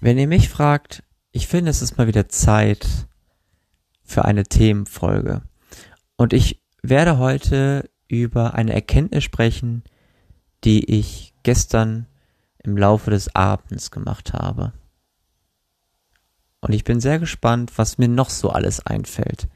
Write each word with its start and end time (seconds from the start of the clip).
Wenn 0.00 0.18
ihr 0.18 0.28
mich 0.28 0.48
fragt, 0.48 1.02
ich 1.32 1.48
finde, 1.48 1.70
es 1.70 1.82
ist 1.82 1.98
mal 1.98 2.06
wieder 2.06 2.28
Zeit 2.28 2.86
für 4.04 4.24
eine 4.24 4.44
Themenfolge. 4.44 5.42
Und 6.16 6.32
ich 6.32 6.62
werde 6.82 7.18
heute 7.18 7.90
über 8.06 8.54
eine 8.54 8.72
Erkenntnis 8.72 9.24
sprechen, 9.24 9.82
die 10.64 10.84
ich 10.98 11.34
gestern 11.42 12.06
im 12.62 12.76
Laufe 12.76 13.10
des 13.10 13.34
Abends 13.34 13.90
gemacht 13.90 14.32
habe. 14.32 14.72
Und 16.60 16.72
ich 16.72 16.84
bin 16.84 17.00
sehr 17.00 17.18
gespannt, 17.18 17.72
was 17.76 17.98
mir 17.98 18.08
noch 18.08 18.30
so 18.30 18.50
alles 18.50 18.84
einfällt, 18.84 19.48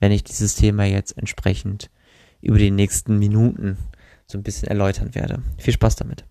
wenn 0.00 0.12
ich 0.12 0.24
dieses 0.24 0.54
Thema 0.54 0.84
jetzt 0.84 1.16
entsprechend 1.16 1.90
über 2.40 2.58
die 2.58 2.70
nächsten 2.70 3.18
Minuten 3.18 3.78
so 4.26 4.36
ein 4.36 4.42
bisschen 4.42 4.68
erläutern 4.68 5.14
werde. 5.14 5.42
Viel 5.58 5.74
Spaß 5.74 5.96
damit. 5.96 6.24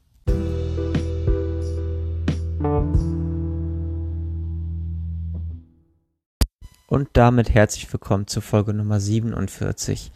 Und 6.87 7.09
damit 7.13 7.49
herzlich 7.49 7.91
willkommen 7.91 8.27
zur 8.27 8.43
Folge 8.43 8.71
Nummer 8.71 8.99
47, 8.99 10.11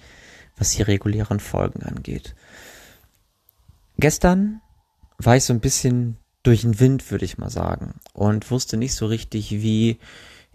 was 0.56 0.72
die 0.72 0.84
regulären 0.84 1.40
Folgen 1.40 1.82
angeht. 1.82 2.36
Gestern 3.98 4.62
war 5.18 5.36
ich 5.36 5.46
so 5.46 5.54
ein 5.54 5.62
bisschen 5.62 6.18
durch 6.44 6.62
den 6.62 6.80
Wind, 6.80 7.10
würde 7.10 7.26
ich 7.26 7.40
mal 7.40 7.50
sagen, 7.50 7.96
und 8.14 8.52
wusste 8.52 8.78
nicht 8.78 8.94
so 8.94 9.08
richtig, 9.08 9.50
wie 9.50 9.98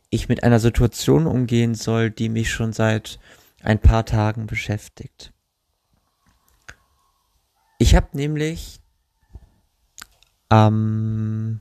ich 0.08 0.28
mit 0.28 0.44
einer 0.44 0.60
Situation 0.60 1.26
umgehen 1.26 1.74
soll, 1.74 2.12
die 2.12 2.28
mich 2.28 2.52
schon 2.52 2.72
seit 2.72 3.18
ein 3.60 3.80
paar 3.80 4.06
Tagen 4.06 4.46
beschäftigt. 4.46 5.32
Ich 7.78 7.96
habe 7.96 8.16
nämlich 8.16 8.78
am 10.48 11.60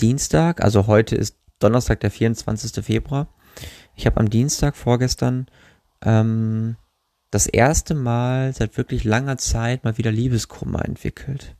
Dienstag, 0.00 0.64
also 0.64 0.86
heute 0.86 1.14
ist 1.14 1.36
Donnerstag, 1.58 2.00
der 2.00 2.10
24. 2.10 2.84
Februar. 2.84 3.28
Ich 3.94 4.06
habe 4.06 4.18
am 4.18 4.28
Dienstag 4.28 4.76
vorgestern 4.76 5.46
ähm, 6.02 6.76
das 7.30 7.46
erste 7.46 7.94
Mal 7.94 8.52
seit 8.54 8.76
wirklich 8.76 9.04
langer 9.04 9.38
Zeit 9.38 9.84
mal 9.84 9.98
wieder 9.98 10.12
Liebeskummer 10.12 10.84
entwickelt. 10.84 11.56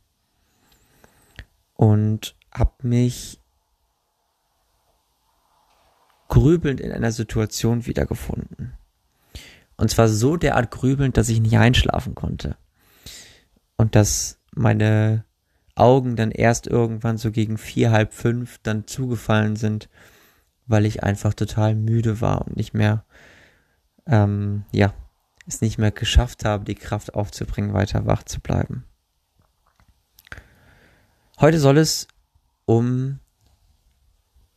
Und 1.73 2.35
habe 2.51 2.73
mich 2.81 3.39
grübelnd 6.27 6.81
in 6.81 6.91
einer 6.91 7.11
Situation 7.11 7.85
wiedergefunden. 7.85 8.73
Und 9.77 9.91
zwar 9.91 10.07
so 10.07 10.37
derart 10.37 10.71
grübelnd, 10.71 11.17
dass 11.17 11.29
ich 11.29 11.39
nicht 11.39 11.57
einschlafen 11.57 12.15
konnte. 12.15 12.57
Und 13.77 13.95
dass 13.95 14.39
meine 14.51 15.23
Augen 15.77 16.15
dann 16.15 16.31
erst 16.31 16.67
irgendwann 16.67 17.17
so 17.17 17.31
gegen 17.31 17.57
vier, 17.57 17.91
halb 17.91 18.13
fünf 18.13 18.59
dann 18.63 18.87
zugefallen 18.87 19.55
sind, 19.55 19.89
weil 20.65 20.85
ich 20.85 21.03
einfach 21.03 21.33
total 21.33 21.75
müde 21.75 22.21
war 22.21 22.45
und 22.45 22.57
nicht 22.57 22.73
mehr, 22.73 23.05
ähm, 24.05 24.65
ja, 24.71 24.93
es 25.47 25.61
nicht 25.61 25.77
mehr 25.77 25.91
geschafft 25.91 26.45
habe, 26.45 26.65
die 26.65 26.75
Kraft 26.75 27.13
aufzubringen, 27.13 27.73
weiter 27.73 28.05
wach 28.05 28.23
zu 28.23 28.41
bleiben. 28.41 28.83
Heute 31.39 31.59
soll 31.59 31.77
es 31.77 32.07
um 32.65 33.19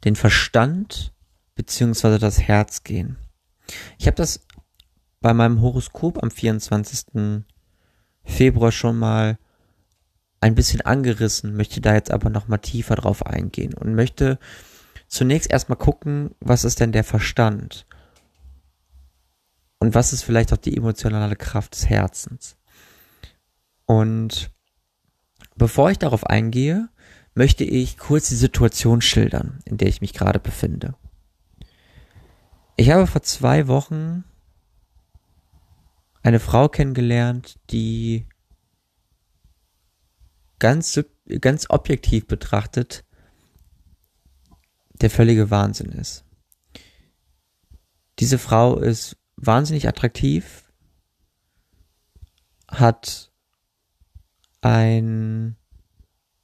den 0.05 0.17
Verstand 0.17 1.13
beziehungsweise 1.55 2.19
das 2.19 2.41
Herz 2.41 2.83
gehen. 2.83 3.19
Ich 3.99 4.07
habe 4.07 4.17
das 4.17 4.47
bei 5.21 5.35
meinem 5.35 5.61
Horoskop 5.61 6.23
am 6.23 6.31
24. 6.31 7.45
Februar 8.25 8.73
schon 8.73 8.99
mal 8.99 9.39
ein 10.41 10.55
bisschen 10.55 10.81
angerissen, 10.81 11.57
möchte 11.57 11.81
da 11.81 11.95
jetzt 11.95 12.11
aber 12.11 12.31
noch 12.31 12.49
mal 12.49 12.59
tiefer 12.59 12.97
drauf 12.97 13.27
eingehen 13.27 13.75
und 13.75 13.95
möchte 13.95 14.39
zunächst 15.07 15.51
erstmal 15.51 15.79
gucken, 15.79 16.35
was 16.41 16.65
ist 16.65 16.81
denn 16.81 16.93
der 16.93 17.05
Verstand? 17.05 17.87
Und 19.79 19.95
was 19.95 20.13
ist 20.13 20.23
vielleicht 20.23 20.53
auch 20.53 20.59
die 20.59 20.77
emotionale 20.77 21.37
Kraft 21.37 21.75
des 21.75 21.89
Herzens? 21.89 22.57
Und 23.87 24.51
bevor 25.57 25.91
ich 25.91 25.99
darauf 25.99 26.27
eingehe, 26.27 26.89
möchte 27.35 27.65
ich 27.65 27.99
kurz 27.99 28.29
die 28.29 28.37
Situation 28.37 29.01
schildern, 29.01 29.61
in 29.65 29.77
der 29.77 29.89
ich 29.89 30.01
mich 30.01 30.13
gerade 30.13 30.39
befinde. 30.39 30.95
Ich 32.77 32.91
habe 32.91 33.07
vor 33.07 33.23
zwei 33.23 33.67
Wochen 33.67 34.25
eine 36.23 36.41
Frau 36.41 36.69
kennengelernt, 36.69 37.59
die 37.71 38.27
ganz, 40.61 41.01
ganz 41.41 41.67
objektiv 41.69 42.29
betrachtet 42.29 43.05
der 45.01 45.11
völlige 45.11 45.51
Wahnsinn 45.51 45.91
ist. 45.93 46.25
Diese 48.21 48.39
Frau 48.39 48.79
ist 48.79 49.17
wahnsinnig 49.37 49.89
attraktiv, 49.89 50.65
hat 52.69 53.33
ein, 54.61 55.57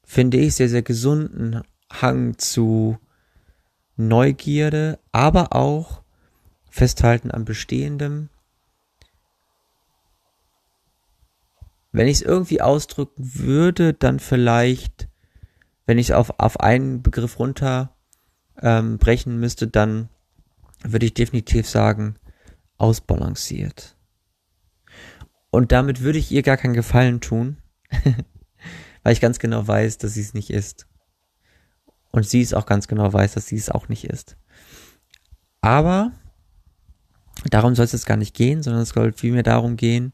finde 0.03 0.39
ich, 0.39 0.55
sehr, 0.55 0.71
sehr 0.71 0.83
gesunden 0.83 1.61
Hang 1.93 2.39
zu 2.39 2.99
Neugierde, 3.97 4.99
aber 5.13 5.55
auch 5.55 6.03
Festhalten 6.71 7.31
an 7.31 7.45
Bestehendem, 7.45 8.31
Wenn 11.97 12.09
ich 12.09 12.17
es 12.17 12.23
irgendwie 12.23 12.61
ausdrücken 12.61 13.37
würde, 13.37 13.95
dann 13.95 14.21
vielleicht, 14.21 15.09
wenn 15.87 15.97
ich 15.97 16.11
es 16.11 16.15
auf, 16.15 16.39
auf 16.39 16.61
einen 16.61 17.03
Begriff 17.03 17.39
runter 17.39 17.97
ähm, 18.61 18.99
müsste, 19.39 19.67
dann 19.67 20.11
würde 20.83 21.07
ich 21.07 21.15
definitiv 21.15 21.67
sagen, 21.67 22.17
ausbalanciert. 22.77 23.97
Und 25.49 25.73
damit 25.73 26.03
würde 26.03 26.19
ich 26.19 26.31
ihr 26.31 26.43
gar 26.43 26.59
keinen 26.59 26.75
Gefallen 26.75 27.23
tun, 27.23 27.57
weil 29.03 29.15
ich 29.15 29.23
ganz 29.23 29.39
genau 29.39 29.67
weiß, 29.67 29.97
dass 29.97 30.13
sie 30.13 30.21
es 30.21 30.35
nicht 30.35 30.51
ist. 30.51 30.87
Und 32.11 32.29
sie 32.29 32.43
es 32.43 32.53
auch 32.53 32.67
ganz 32.67 32.89
genau 32.89 33.11
weiß, 33.11 33.33
dass 33.33 33.47
sie 33.47 33.57
es 33.57 33.71
auch 33.71 33.89
nicht 33.89 34.05
ist. 34.05 34.37
Aber 35.63 36.13
darum 37.49 37.75
soll 37.75 37.87
es 37.87 37.93
jetzt 37.93 38.05
gar 38.05 38.19
nicht 38.19 38.35
gehen, 38.35 38.63
sondern 38.63 38.83
es 38.83 38.91
soll 38.91 39.15
vielmehr 39.15 39.43
darum 39.43 39.79
gehen, 39.79 40.13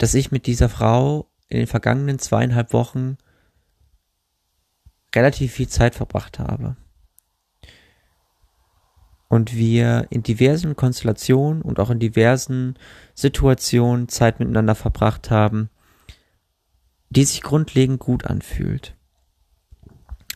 dass 0.00 0.14
ich 0.14 0.30
mit 0.30 0.46
dieser 0.46 0.70
Frau 0.70 1.30
in 1.48 1.58
den 1.58 1.66
vergangenen 1.66 2.18
zweieinhalb 2.18 2.72
Wochen 2.72 3.18
relativ 5.14 5.52
viel 5.52 5.68
Zeit 5.68 5.94
verbracht 5.94 6.38
habe. 6.38 6.74
Und 9.28 9.54
wir 9.54 10.06
in 10.08 10.22
diversen 10.22 10.74
Konstellationen 10.74 11.60
und 11.60 11.78
auch 11.78 11.90
in 11.90 11.98
diversen 11.98 12.78
Situationen 13.14 14.08
Zeit 14.08 14.40
miteinander 14.40 14.74
verbracht 14.74 15.30
haben, 15.30 15.68
die 17.10 17.24
sich 17.24 17.42
grundlegend 17.42 18.00
gut 18.00 18.24
anfühlt. 18.24 18.96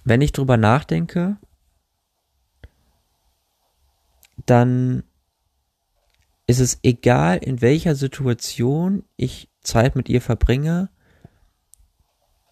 Wenn 0.05 0.21
ich 0.21 0.33
drüber 0.33 0.59
nachdenke, 0.59 1.39
dann 4.45 5.05
ist 6.47 6.61
es 6.61 6.81
egal, 6.83 7.39
in 7.39 7.63
welcher 7.63 7.95
Situation 7.95 9.05
ich 9.17 9.49
Zeit 9.65 9.97
mit 9.97 10.09
ihr 10.09 10.21
verbringe, 10.21 10.89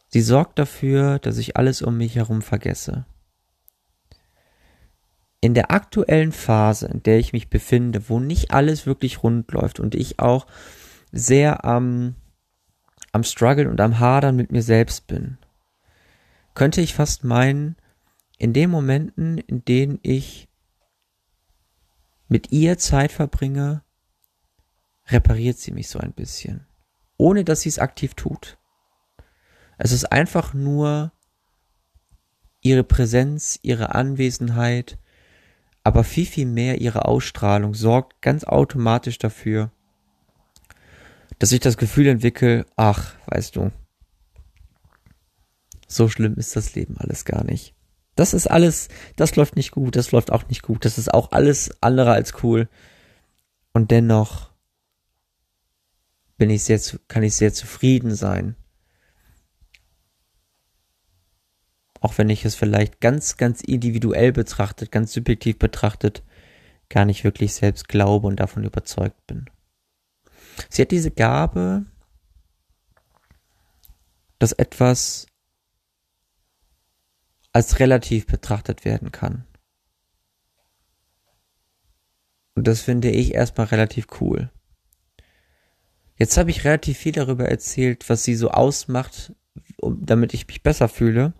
sie 0.08 0.22
sorgt 0.22 0.58
dafür, 0.58 1.18
dass 1.18 1.38
ich 1.38 1.56
alles 1.56 1.82
um 1.82 1.96
mich 1.96 2.16
herum 2.16 2.42
vergesse. 2.42 3.06
In 5.40 5.54
der 5.54 5.70
aktuellen 5.70 6.32
Phase, 6.32 6.86
in 6.86 7.02
der 7.02 7.18
ich 7.18 7.32
mich 7.32 7.50
befinde, 7.50 8.08
wo 8.08 8.20
nicht 8.20 8.52
alles 8.52 8.86
wirklich 8.86 9.22
rund 9.22 9.50
läuft 9.52 9.80
und 9.80 9.94
ich 9.94 10.18
auch 10.18 10.46
sehr 11.10 11.64
am, 11.64 12.14
am 13.12 13.24
Struggle 13.24 13.68
und 13.68 13.80
am 13.80 13.98
Hadern 13.98 14.36
mit 14.36 14.52
mir 14.52 14.62
selbst 14.62 15.06
bin, 15.06 15.38
könnte 16.54 16.80
ich 16.80 16.94
fast 16.94 17.24
meinen, 17.24 17.76
in 18.38 18.52
den 18.52 18.70
Momenten, 18.70 19.38
in 19.38 19.64
denen 19.64 19.98
ich 20.02 20.48
mit 22.28 22.50
ihr 22.50 22.78
Zeit 22.78 23.12
verbringe, 23.12 23.82
repariert 25.06 25.58
sie 25.58 25.72
mich 25.72 25.88
so 25.88 25.98
ein 25.98 26.12
bisschen 26.12 26.66
ohne 27.22 27.44
dass 27.44 27.60
sie 27.60 27.68
es 27.68 27.78
aktiv 27.78 28.14
tut. 28.14 28.58
Es 29.78 29.92
ist 29.92 30.06
einfach 30.10 30.54
nur 30.54 31.12
ihre 32.60 32.82
Präsenz, 32.82 33.60
ihre 33.62 33.94
Anwesenheit, 33.94 34.98
aber 35.84 36.02
viel, 36.02 36.26
viel 36.26 36.46
mehr 36.46 36.80
ihre 36.80 37.04
Ausstrahlung 37.04 37.74
sorgt 37.74 38.22
ganz 38.22 38.42
automatisch 38.42 39.18
dafür, 39.18 39.70
dass 41.38 41.52
ich 41.52 41.60
das 41.60 41.76
Gefühl 41.76 42.08
entwickle, 42.08 42.66
ach, 42.74 43.14
weißt 43.26 43.54
du, 43.54 43.70
so 45.86 46.08
schlimm 46.08 46.34
ist 46.34 46.56
das 46.56 46.74
Leben 46.74 46.96
alles 46.98 47.24
gar 47.24 47.44
nicht. 47.44 47.74
Das 48.16 48.34
ist 48.34 48.48
alles, 48.48 48.88
das 49.14 49.36
läuft 49.36 49.54
nicht 49.54 49.70
gut, 49.70 49.94
das 49.94 50.10
läuft 50.10 50.32
auch 50.32 50.48
nicht 50.48 50.62
gut, 50.62 50.84
das 50.84 50.98
ist 50.98 51.14
auch 51.14 51.30
alles 51.30 51.70
andere 51.80 52.10
als 52.10 52.42
cool. 52.42 52.68
Und 53.72 53.92
dennoch 53.92 54.51
bin 56.42 56.50
ich 56.50 56.64
sehr, 56.64 56.80
kann 57.06 57.22
ich 57.22 57.36
sehr 57.36 57.52
zufrieden 57.52 58.16
sein. 58.16 58.56
Auch 62.00 62.18
wenn 62.18 62.28
ich 62.30 62.44
es 62.44 62.56
vielleicht 62.56 63.00
ganz, 63.00 63.36
ganz 63.36 63.60
individuell 63.60 64.32
betrachtet, 64.32 64.90
ganz 64.90 65.12
subjektiv 65.12 65.60
betrachtet, 65.60 66.24
gar 66.88 67.04
nicht 67.04 67.22
wirklich 67.22 67.54
selbst 67.54 67.86
glaube 67.86 68.26
und 68.26 68.40
davon 68.40 68.64
überzeugt 68.64 69.24
bin. 69.28 69.48
Sie 70.68 70.82
hat 70.82 70.90
diese 70.90 71.12
Gabe, 71.12 71.86
dass 74.40 74.50
etwas 74.50 75.28
als 77.52 77.78
relativ 77.78 78.26
betrachtet 78.26 78.84
werden 78.84 79.12
kann. 79.12 79.46
Und 82.56 82.66
das 82.66 82.80
finde 82.80 83.10
ich 83.10 83.32
erstmal 83.32 83.66
relativ 83.66 84.08
cool. 84.20 84.50
Jetzt 86.16 86.36
habe 86.36 86.50
ich 86.50 86.64
relativ 86.64 86.98
viel 86.98 87.12
darüber 87.12 87.48
erzählt, 87.48 88.08
was 88.08 88.24
sie 88.24 88.34
so 88.34 88.50
ausmacht, 88.50 89.32
damit 89.82 90.34
ich 90.34 90.46
mich 90.46 90.62
besser 90.62 90.88
fühle. 90.88 91.32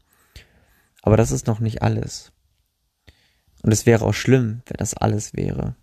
Aber 1.03 1.17
das 1.17 1.31
ist 1.31 1.47
noch 1.47 1.61
nicht 1.61 1.83
alles. 1.83 2.33
Und 3.63 3.73
es 3.73 3.87
wäre 3.87 4.05
auch 4.05 4.15
schlimm, 4.15 4.63
wenn 4.67 4.77
das 4.79 4.95
alles 4.95 5.35
wäre. 5.35 5.77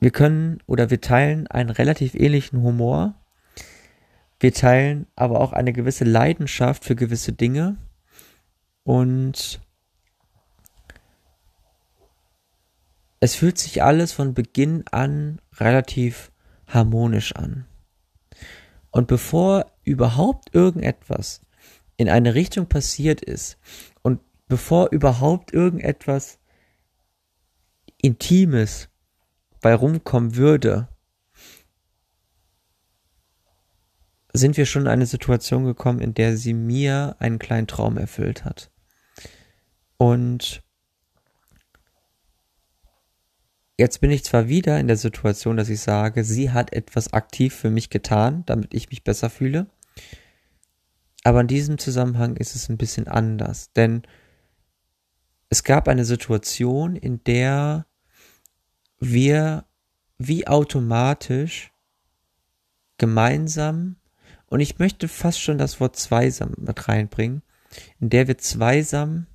Wir 0.00 0.10
können 0.10 0.62
oder 0.66 0.90
wir 0.90 1.00
teilen 1.00 1.46
einen 1.48 1.70
relativ 1.70 2.14
ähnlichen 2.14 2.62
Humor. 2.62 3.14
Wir 4.38 4.52
teilen 4.52 5.06
aber 5.16 5.40
auch 5.40 5.52
eine 5.52 5.72
gewisse 5.72 6.04
Leidenschaft 6.04 6.84
für 6.84 6.94
gewisse 6.94 7.32
Dinge. 7.32 7.76
Und 8.84 9.60
es 13.20 13.34
fühlt 13.34 13.58
sich 13.58 13.82
alles 13.82 14.12
von 14.12 14.34
Beginn 14.34 14.84
an 14.90 15.40
relativ 15.56 16.30
harmonisch 16.66 17.34
an. 17.34 17.66
Und 18.90 19.06
bevor 19.08 19.66
überhaupt 19.84 20.54
irgendetwas 20.54 21.40
in 21.96 22.08
eine 22.08 22.34
Richtung 22.34 22.66
passiert 22.66 23.20
ist 23.20 23.58
und 24.02 24.20
bevor 24.46 24.90
überhaupt 24.90 25.52
irgendetwas 25.52 26.38
Intimes 28.00 28.88
bei 29.60 29.74
rumkommen 29.74 30.36
würde, 30.36 30.88
sind 34.32 34.56
wir 34.56 34.66
schon 34.66 34.82
in 34.82 34.88
eine 34.88 35.06
Situation 35.06 35.64
gekommen, 35.64 36.00
in 36.00 36.14
der 36.14 36.36
sie 36.36 36.54
mir 36.54 37.16
einen 37.18 37.38
kleinen 37.38 37.66
Traum 37.66 37.98
erfüllt 37.98 38.44
hat. 38.44 38.70
Und 39.96 40.62
Jetzt 43.80 44.00
bin 44.00 44.10
ich 44.10 44.24
zwar 44.24 44.48
wieder 44.48 44.80
in 44.80 44.88
der 44.88 44.96
Situation, 44.96 45.56
dass 45.56 45.68
ich 45.68 45.80
sage, 45.80 46.24
sie 46.24 46.50
hat 46.50 46.72
etwas 46.72 47.12
aktiv 47.12 47.54
für 47.54 47.70
mich 47.70 47.90
getan, 47.90 48.42
damit 48.44 48.74
ich 48.74 48.90
mich 48.90 49.04
besser 49.04 49.30
fühle. 49.30 49.68
Aber 51.22 51.42
in 51.42 51.46
diesem 51.46 51.78
Zusammenhang 51.78 52.36
ist 52.36 52.56
es 52.56 52.68
ein 52.68 52.76
bisschen 52.76 53.06
anders, 53.06 53.72
denn 53.72 54.02
es 55.48 55.62
gab 55.62 55.86
eine 55.86 56.04
Situation, 56.04 56.96
in 56.96 57.22
der 57.22 57.86
wir 58.98 59.64
wie 60.18 60.48
automatisch 60.48 61.72
gemeinsam, 62.98 63.94
und 64.46 64.58
ich 64.58 64.80
möchte 64.80 65.06
fast 65.06 65.40
schon 65.40 65.56
das 65.56 65.78
Wort 65.78 65.94
zweisam 65.94 66.54
mit 66.56 66.88
reinbringen, 66.88 67.42
in 68.00 68.10
der 68.10 68.26
wir 68.26 68.38
zweisam 68.38 69.28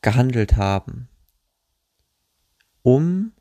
gehandelt 0.00 0.56
haben 0.56 1.10
um 2.82 3.32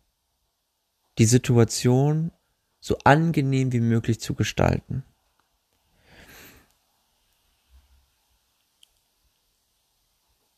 die 1.17 1.25
Situation 1.25 2.31
so 2.79 2.97
angenehm 3.03 3.71
wie 3.71 3.79
möglich 3.79 4.19
zu 4.19 4.33
gestalten. 4.33 5.03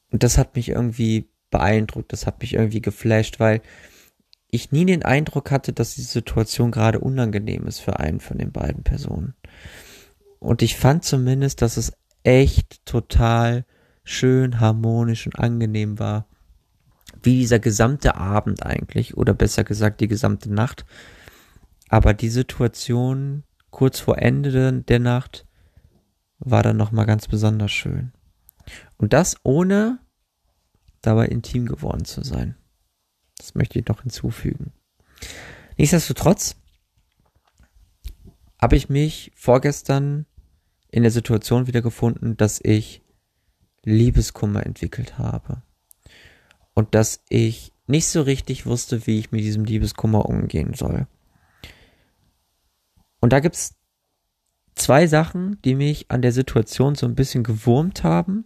Und 0.10 0.24
das 0.24 0.38
hat 0.38 0.56
mich 0.56 0.70
irgendwie 0.70 1.28
beeindruckt, 1.50 2.14
das 2.14 2.28
hat 2.28 2.42
mich 2.42 2.54
irgendwie 2.54 2.82
geflasht, 2.82 3.40
weil 3.40 3.62
ich 4.50 4.72
nie 4.72 4.86
den 4.86 5.04
Eindruck 5.04 5.50
hatte, 5.50 5.74
dass 5.74 5.96
die 5.96 6.02
Situation 6.02 6.72
gerade 6.72 7.00
unangenehm 7.00 7.66
ist 7.66 7.80
für 7.80 8.00
einen 8.00 8.20
von 8.20 8.38
den 8.38 8.52
beiden 8.52 8.84
Personen. 8.84 9.34
Und 10.40 10.62
ich 10.62 10.78
fand 10.78 11.04
zumindest, 11.04 11.62
dass 11.64 11.78
es 11.78 11.94
echt 12.22 12.86
total 12.86 13.66
schön, 14.04 14.60
harmonisch 14.60 15.26
und 15.26 15.40
angenehm 15.40 15.98
war 15.98 16.28
wie 17.24 17.40
dieser 17.40 17.60
gesamte 17.60 18.16
Abend 18.16 18.64
eigentlich, 18.66 19.18
oder 19.18 19.34
besser 19.34 19.64
gesagt 19.64 20.02
die 20.02 20.08
gesamte 20.08 20.54
Nacht. 20.54 20.86
Aber 21.90 22.14
die 22.14 22.30
Situation 22.30 23.44
kurz 23.70 24.00
vor 24.00 24.18
Ende 24.18 24.84
der 24.84 25.00
Nacht 25.00 25.48
war 26.40 26.64
dann 26.64 26.78
nochmal 26.78 27.06
ganz 27.06 27.28
besonders 27.28 27.72
schön. 27.72 28.12
Und 28.98 29.14
das 29.14 29.38
ohne 29.44 30.00
dabei 31.02 31.28
intim 31.28 31.66
geworden 31.66 32.06
zu 32.06 32.24
sein. 32.24 32.56
Das 33.38 33.56
möchte 33.56 33.80
ich 33.80 33.88
noch 33.88 34.02
hinzufügen. 34.02 34.74
Nichtsdestotrotz 35.78 36.56
habe 38.62 38.76
ich 38.76 38.90
mich 38.90 39.32
vorgestern 39.36 40.26
in 40.90 41.04
der 41.04 41.12
Situation 41.12 41.68
wiedergefunden, 41.68 42.38
dass 42.38 42.62
ich 42.64 43.02
Liebeskummer 43.84 44.66
entwickelt 44.66 45.18
habe 45.18 45.64
und 46.74 46.96
dass 46.96 47.24
ich 47.30 47.72
nicht 47.88 48.08
so 48.08 48.22
richtig 48.22 48.66
wusste, 48.66 49.06
wie 49.08 49.20
ich 49.20 49.32
mit 49.32 49.42
diesem 49.42 49.66
Liebeskummer 49.66 50.26
umgehen 50.26 50.74
soll. 50.74 51.08
Und 53.20 53.34
da 53.34 53.40
gibt's 53.40 53.76
zwei 54.76 55.08
Sachen, 55.08 55.62
die 55.64 55.76
mich 55.76 56.10
an 56.10 56.22
der 56.22 56.32
Situation 56.32 56.96
so 56.96 57.06
ein 57.06 57.16
bisschen 57.16 57.44
gewurmt 57.44 58.04
haben. 58.04 58.46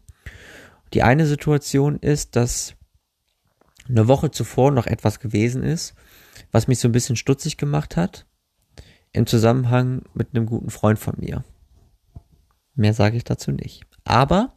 Die 0.94 1.04
eine 1.04 1.26
Situation 1.26 1.98
ist, 2.00 2.36
dass 2.36 2.76
eine 3.88 4.08
Woche 4.08 4.32
zuvor 4.32 4.72
noch 4.72 4.88
etwas 4.88 5.20
gewesen 5.20 5.64
ist, 5.64 5.94
was 6.52 6.68
mich 6.68 6.80
so 6.80 6.88
ein 6.88 6.92
bisschen 6.92 7.16
stutzig 7.16 7.58
gemacht 7.58 7.96
hat, 7.96 8.26
im 9.12 9.26
Zusammenhang 9.26 10.04
mit 10.14 10.36
einem 10.36 10.46
guten 10.46 10.70
Freund 10.70 11.00
von 11.00 11.16
mir. 11.18 11.44
Mehr 12.76 12.94
sage 12.94 13.18
ich 13.18 13.24
dazu 13.24 13.52
nicht. 13.52 13.86
Aber 14.04 14.54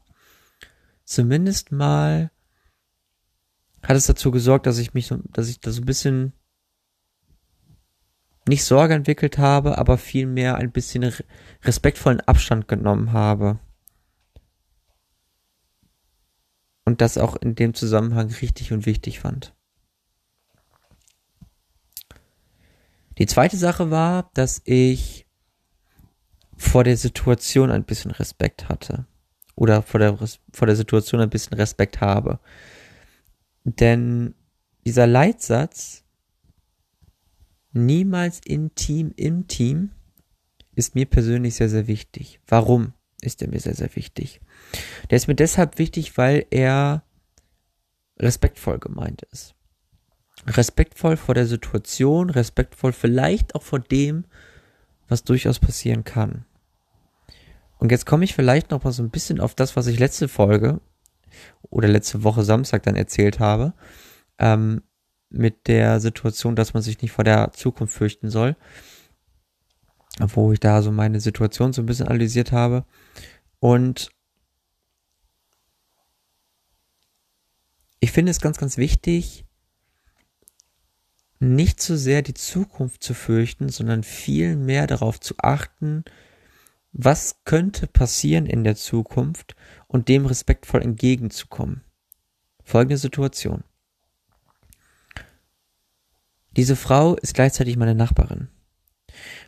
zumindest 1.05 1.73
mal 1.73 2.31
hat 3.83 3.97
es 3.97 4.07
dazu 4.07 4.31
gesorgt, 4.31 4.67
dass 4.67 4.79
ich 4.79 4.95
mich 4.95 5.07
so, 5.07 5.19
dass 5.33 5.49
ich 5.49 5.61
da 5.61 5.71
so 5.71 5.81
ein 5.81 5.87
bisschen 5.87 6.33
nicht 8.49 8.65
Sorge 8.65 8.95
entwickelt 8.95 9.39
habe, 9.39 9.79
aber 9.79 9.99
vielmehr 9.99 10.57
ein 10.57 10.73
bisschen 10.73 11.13
respektvollen 11.63 12.21
Abstand 12.21 12.69
genommen 12.69 13.13
habe. 13.13 13.59
Und 16.85 17.01
das 17.01 17.19
auch 17.19 17.37
in 17.37 17.55
dem 17.55 17.75
Zusammenhang 17.75 18.31
richtig 18.41 18.73
und 18.73 18.87
wichtig 18.87 19.21
fand. 19.21 19.55
Die 23.19 23.27
zweite 23.27 23.57
Sache 23.57 23.91
war, 23.91 24.31
dass 24.35 24.63
ich 24.65 25.27
vor 26.57 26.85
der 26.85 26.97
Situation 26.97 27.71
ein 27.71 27.85
bisschen 27.85 28.11
Respekt 28.11 28.69
hatte. 28.69 29.07
Oder 29.55 29.83
vor 29.83 30.01
der, 30.01 30.17
vor 30.53 30.67
der 30.67 30.77
Situation 30.77 31.21
ein 31.21 31.31
bisschen 31.31 31.55
Respekt 31.55 32.01
habe. 32.01 32.41
Denn 33.65 34.35
dieser 34.87 35.07
Leitsatz, 35.07 36.05
niemals 37.73 38.41
in 38.45 38.75
Team 38.75 39.13
im 39.17 39.47
Team, 39.47 39.91
ist 40.75 40.95
mir 40.95 41.07
persönlich 41.07 41.57
sehr, 41.57 41.69
sehr 41.69 41.87
wichtig. 41.87 42.41
Warum 42.47 42.95
ist 43.21 43.43
er 43.43 43.49
mir 43.49 43.61
sehr, 43.61 43.75
sehr 43.75 43.95
wichtig? 43.97 44.41
Der 45.11 45.17
ist 45.17 45.29
mir 45.29 45.35
deshalb 45.35 45.79
wichtig, 45.79 46.17
weil 46.17 46.47
er 46.51 47.03
respektvoll 48.19 48.79
gemeint 48.79 49.23
ist. 49.31 49.55
Respektvoll 50.47 51.17
vor 51.17 51.35
der 51.35 51.47
Situation, 51.47 52.31
respektvoll 52.31 52.93
vielleicht 52.93 53.55
auch 53.55 53.63
vor 53.63 53.79
dem, 53.79 54.25
was 55.09 55.25
durchaus 55.25 55.59
passieren 55.59 56.05
kann. 56.05 56.47
Und 57.79 57.91
jetzt 57.91 58.07
komme 58.07 58.25
ich 58.25 58.35
vielleicht 58.35 58.71
noch 58.71 58.85
mal 58.85 58.93
so 58.93 59.03
ein 59.03 59.11
bisschen 59.11 59.41
auf 59.41 59.55
das, 59.55 59.77
was 59.77 59.87
ich 59.87 59.99
letzte 59.99 60.29
Folge 60.29 60.81
oder 61.63 61.89
letzte 61.89 62.23
Woche 62.25 62.45
Samstag 62.45 62.83
dann 62.83 62.97
erzählt 62.97 63.41
habe, 63.41 63.75
ähm, 64.39 64.83
mit 65.31 65.69
der 65.69 66.01
Situation, 66.01 66.57
dass 66.57 66.75
man 66.75 66.83
sich 66.83 67.01
nicht 67.01 67.13
vor 67.13 67.25
der 67.25 67.53
Zukunft 67.53 67.95
fürchten 67.95 68.31
soll, 68.31 68.57
wo 70.19 70.53
ich 70.53 70.61
da 70.61 70.83
so 70.83 70.91
meine 70.91 71.21
Situation 71.21 71.73
so 71.73 71.83
ein 71.83 71.87
bisschen 71.87 72.09
analysiert 72.09 72.53
habe. 72.53 72.85
Und 73.61 74.11
ich 78.01 78.11
finde 78.11 78.31
es 78.31 78.41
ganz, 78.41 78.59
ganz 78.59 78.77
wichtig, 78.77 79.45
nicht 81.39 81.81
so 81.81 81.97
sehr 81.97 82.23
die 82.23 82.35
Zukunft 82.35 83.03
zu 83.03 83.15
fürchten, 83.15 83.69
sondern 83.69 84.03
viel 84.03 84.57
mehr 84.57 84.87
darauf 84.87 85.21
zu 85.21 85.35
achten, 85.39 86.05
was 86.93 87.43
könnte 87.45 87.87
passieren 87.87 88.47
in 88.47 88.65
der 88.65 88.77
Zukunft 88.77 89.55
und 89.87 90.09
dem 90.09 90.27
respektvoll 90.27 90.83
entgegenzukommen. 90.83 91.85
Folgende 92.65 92.99
Situation. 92.99 93.65
Diese 96.57 96.77
Frau 96.77 97.15
ist 97.17 97.35
gleichzeitig 97.35 97.77
meine 97.77 97.95
Nachbarin. 97.95 98.49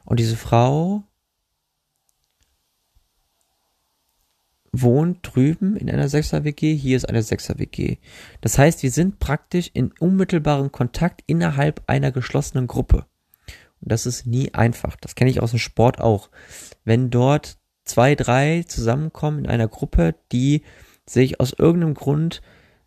Und 0.05 0.21
diese 0.21 0.37
Frau 0.37 1.05
wohnt 4.73 5.19
drüben 5.23 5.77
in 5.77 5.91
einer 5.91 6.09
Sechser-WG, 6.09 6.75
hier 6.75 6.97
ist 6.97 7.09
eine 7.09 7.23
Sechser-WG. 7.23 7.99
Das 8.41 8.57
heißt, 8.57 8.83
wir 8.83 8.91
sind 8.91 9.19
praktisch 9.19 9.71
in 9.75 9.93
unmittelbarem 9.99 10.73
Kontakt 10.73 11.23
innerhalb 11.27 11.83
einer 11.87 12.11
geschlossenen 12.11 12.67
Gruppe. 12.67 13.07
Und 13.81 13.93
das 13.93 14.07
ist 14.07 14.27
nie 14.27 14.55
einfach. 14.55 14.97
Das 14.97 15.15
kenne 15.15 15.31
ich 15.31 15.43
aus 15.43 15.51
dem 15.51 15.59
Sport 15.59 16.01
auch. 16.01 16.31
Wenn 16.85 17.11
dort 17.11 17.59
zwei, 17.85 18.15
drei 18.15 18.65
zusammenkommen 18.65 19.41
in 19.41 19.47
einer 19.47 19.69
Gruppe, 19.69 20.15
die 20.31 20.63
sich 21.07 21.41
aus 21.41 21.53
irgendeinem 21.53 21.95
Grund 21.95 22.43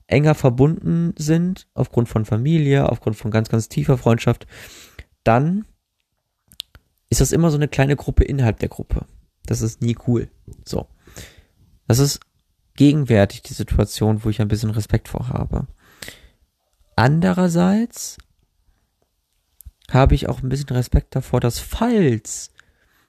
enger 0.07 0.35
verbunden 0.35 1.13
sind, 1.17 1.67
aufgrund 1.73 2.09
von 2.09 2.25
Familie, 2.25 2.89
aufgrund 2.89 3.15
von 3.15 3.31
ganz, 3.31 3.49
ganz 3.49 3.69
tiefer 3.69 3.97
Freundschaft, 3.97 4.45
dann 5.23 5.65
ist 7.09 7.21
das 7.21 7.31
immer 7.31 7.49
so 7.49 7.57
eine 7.57 7.67
kleine 7.67 7.95
Gruppe 7.95 8.23
innerhalb 8.23 8.59
der 8.59 8.69
Gruppe. 8.69 9.05
Das 9.45 9.61
ist 9.61 9.81
nie 9.81 9.97
cool. 10.07 10.29
So. 10.63 10.87
Das 11.87 11.99
ist 11.99 12.19
gegenwärtig 12.75 13.41
die 13.43 13.53
Situation, 13.53 14.23
wo 14.23 14.29
ich 14.29 14.41
ein 14.41 14.47
bisschen 14.47 14.71
Respekt 14.71 15.07
vor 15.07 15.29
habe. 15.29 15.67
Andererseits 16.95 18.17
habe 19.91 20.15
ich 20.15 20.27
auch 20.27 20.41
ein 20.41 20.49
bisschen 20.49 20.69
Respekt 20.69 21.15
davor, 21.15 21.39
dass 21.39 21.59
falls 21.59 22.51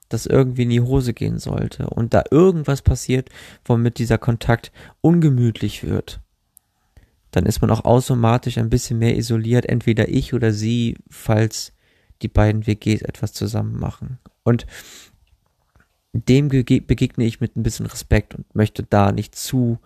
das 0.08 0.26
irgendwie 0.26 0.62
in 0.62 0.70
die 0.70 0.80
Hose 0.80 1.14
gehen 1.14 1.38
sollte 1.38 1.88
und 1.88 2.14
da 2.14 2.24
irgendwas 2.30 2.82
passiert, 2.82 3.30
womit 3.64 3.98
dieser 3.98 4.18
Kontakt 4.18 4.72
ungemütlich 5.00 5.84
wird, 5.84 6.20
dann 7.32 7.46
ist 7.46 7.60
man 7.60 7.70
auch 7.70 7.84
automatisch 7.84 8.58
ein 8.58 8.70
bisschen 8.70 8.98
mehr 8.98 9.16
isoliert, 9.16 9.66
entweder 9.66 10.08
ich 10.08 10.32
oder 10.32 10.52
sie, 10.52 10.96
falls 11.10 11.72
die 12.22 12.28
beiden 12.28 12.66
WGs 12.66 13.02
etwas 13.02 13.32
zusammen 13.32 13.78
machen. 13.78 14.18
Und 14.42 14.66
dem 16.12 16.48
begegne 16.48 17.24
ich 17.24 17.40
mit 17.40 17.56
ein 17.56 17.62
bisschen 17.62 17.86
Respekt 17.86 18.34
und 18.34 18.54
möchte 18.54 18.84
da 18.84 19.12
nicht 19.12 19.34
zu 19.34 19.78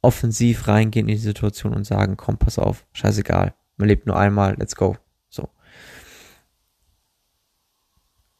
offensiv 0.00 0.68
reingehen 0.68 1.08
in 1.08 1.16
die 1.16 1.20
Situation 1.20 1.74
und 1.74 1.84
sagen, 1.84 2.16
komm, 2.16 2.38
pass 2.38 2.58
auf, 2.58 2.86
scheißegal, 2.92 3.54
man 3.76 3.88
lebt 3.88 4.06
nur 4.06 4.16
einmal, 4.16 4.54
let's 4.58 4.76
go. 4.76 4.96
So. 5.28 5.48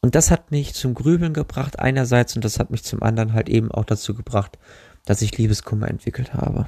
Und 0.07 0.15
das 0.15 0.31
hat 0.31 0.51
mich 0.51 0.73
zum 0.73 0.93
Grübeln 0.93 1.33
gebracht 1.33 1.79
einerseits 1.79 2.33
und 2.33 2.45
das 2.45 2.59
hat 2.59 2.71
mich 2.71 2.81
zum 2.81 3.03
anderen 3.03 3.33
halt 3.33 3.49
eben 3.49 3.73
auch 3.73 3.83
dazu 3.83 4.13
gebracht, 4.13 4.57
dass 5.03 5.21
ich 5.21 5.37
Liebeskummer 5.37 5.89
entwickelt 5.89 6.33
habe. 6.33 6.65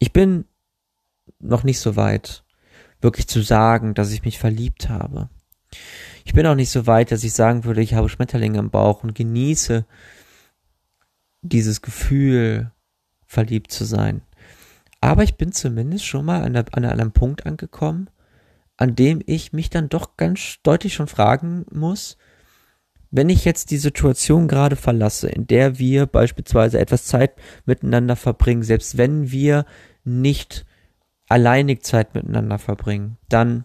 Ich 0.00 0.12
bin 0.12 0.44
noch 1.38 1.62
nicht 1.62 1.78
so 1.78 1.94
weit, 1.94 2.42
wirklich 3.00 3.28
zu 3.28 3.42
sagen, 3.42 3.94
dass 3.94 4.10
ich 4.10 4.24
mich 4.24 4.40
verliebt 4.40 4.88
habe. 4.88 5.30
Ich 6.24 6.32
bin 6.32 6.44
auch 6.48 6.56
nicht 6.56 6.70
so 6.70 6.88
weit, 6.88 7.12
dass 7.12 7.22
ich 7.22 7.32
sagen 7.32 7.62
würde, 7.62 7.80
ich 7.80 7.94
habe 7.94 8.08
Schmetterlinge 8.08 8.58
im 8.58 8.70
Bauch 8.70 9.04
und 9.04 9.14
genieße 9.14 9.86
dieses 11.42 11.80
Gefühl, 11.80 12.72
verliebt 13.24 13.70
zu 13.70 13.84
sein. 13.84 14.20
Aber 15.00 15.22
ich 15.22 15.36
bin 15.36 15.52
zumindest 15.52 16.06
schon 16.06 16.24
mal 16.24 16.42
an, 16.42 16.54
der, 16.54 16.64
an 16.72 16.84
einem 16.84 17.12
Punkt 17.12 17.46
angekommen, 17.46 18.10
an 18.76 18.94
dem 18.94 19.22
ich 19.26 19.52
mich 19.52 19.70
dann 19.70 19.88
doch 19.88 20.16
ganz 20.16 20.56
deutlich 20.62 20.94
schon 20.94 21.06
fragen 21.06 21.64
muss, 21.70 22.16
wenn 23.10 23.28
ich 23.28 23.44
jetzt 23.44 23.70
die 23.70 23.78
Situation 23.78 24.48
gerade 24.48 24.76
verlasse, 24.76 25.28
in 25.28 25.46
der 25.46 25.78
wir 25.78 26.06
beispielsweise 26.06 26.78
etwas 26.78 27.04
Zeit 27.04 27.32
miteinander 27.64 28.16
verbringen, 28.16 28.62
selbst 28.62 28.98
wenn 28.98 29.30
wir 29.30 29.64
nicht 30.04 30.66
alleinig 31.28 31.82
Zeit 31.82 32.14
miteinander 32.14 32.58
verbringen, 32.58 33.16
dann 33.28 33.64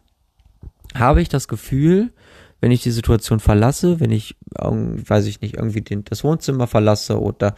habe 0.96 1.22
ich 1.22 1.30
das 1.30 1.48
Gefühl, 1.48 2.14
wenn 2.60 2.72
ich 2.72 2.84
die 2.84 2.92
Situation 2.92 3.40
verlasse, 3.40 4.00
wenn 4.00 4.12
ich, 4.12 4.36
weiß 4.56 5.26
ich 5.26 5.42
nicht, 5.42 5.56
irgendwie 5.56 5.82
den, 5.82 6.04
das 6.04 6.24
Wohnzimmer 6.24 6.68
verlasse 6.68 7.20
oder 7.20 7.56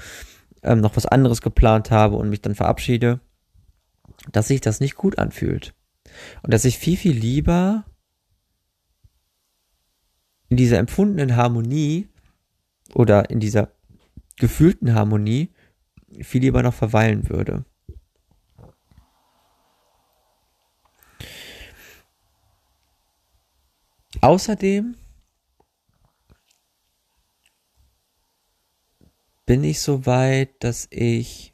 ähm, 0.64 0.80
noch 0.80 0.96
was 0.96 1.06
anderes 1.06 1.42
geplant 1.42 1.92
habe 1.92 2.16
und 2.16 2.30
mich 2.30 2.42
dann 2.42 2.56
verabschiede, 2.56 3.20
dass 4.32 4.48
sich 4.48 4.62
das 4.62 4.80
nicht 4.80 4.96
gut 4.96 5.20
anfühlt. 5.20 5.74
Und 6.42 6.54
dass 6.54 6.66
ich 6.66 6.78
viel, 6.78 6.98
viel 6.98 7.16
lieber 7.16 7.86
in 10.50 10.58
dieser 10.58 10.78
empfundenen 10.78 11.36
Harmonie 11.36 12.10
oder 12.94 13.30
in 13.30 13.40
dieser 13.40 13.72
gefühlten 14.38 14.94
Harmonie 14.94 15.54
viel 16.22 16.42
lieber 16.42 16.62
noch 16.62 16.74
verweilen 16.74 17.30
würde. 17.30 17.66
Außerdem 24.22 24.96
bin 29.46 29.64
ich 29.64 29.82
so 29.82 30.06
weit, 30.06 30.64
dass 30.64 30.88
ich 30.92 31.52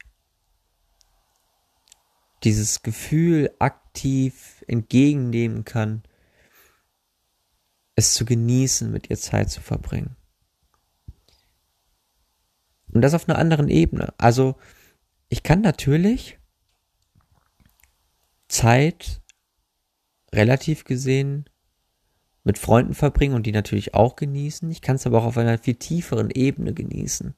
dieses 2.44 2.82
Gefühl 2.82 3.50
aktiv 3.90 4.64
entgegennehmen 4.68 5.64
kann, 5.64 6.02
es 7.96 8.14
zu 8.14 8.24
genießen, 8.24 8.90
mit 8.90 9.10
ihr 9.10 9.16
Zeit 9.16 9.50
zu 9.50 9.60
verbringen. 9.60 10.16
Und 12.92 13.02
das 13.02 13.14
auf 13.14 13.28
einer 13.28 13.38
anderen 13.38 13.68
Ebene. 13.68 14.14
Also, 14.16 14.56
ich 15.28 15.42
kann 15.42 15.60
natürlich 15.60 16.38
Zeit 18.48 19.20
relativ 20.32 20.84
gesehen 20.84 21.44
mit 22.42 22.58
Freunden 22.58 22.94
verbringen 22.94 23.34
und 23.34 23.44
die 23.44 23.52
natürlich 23.52 23.94
auch 23.94 24.16
genießen. 24.16 24.70
Ich 24.70 24.82
kann 24.82 24.96
es 24.96 25.06
aber 25.06 25.18
auch 25.18 25.26
auf 25.26 25.36
einer 25.36 25.58
viel 25.58 25.74
tieferen 25.74 26.30
Ebene 26.30 26.72
genießen. 26.72 27.34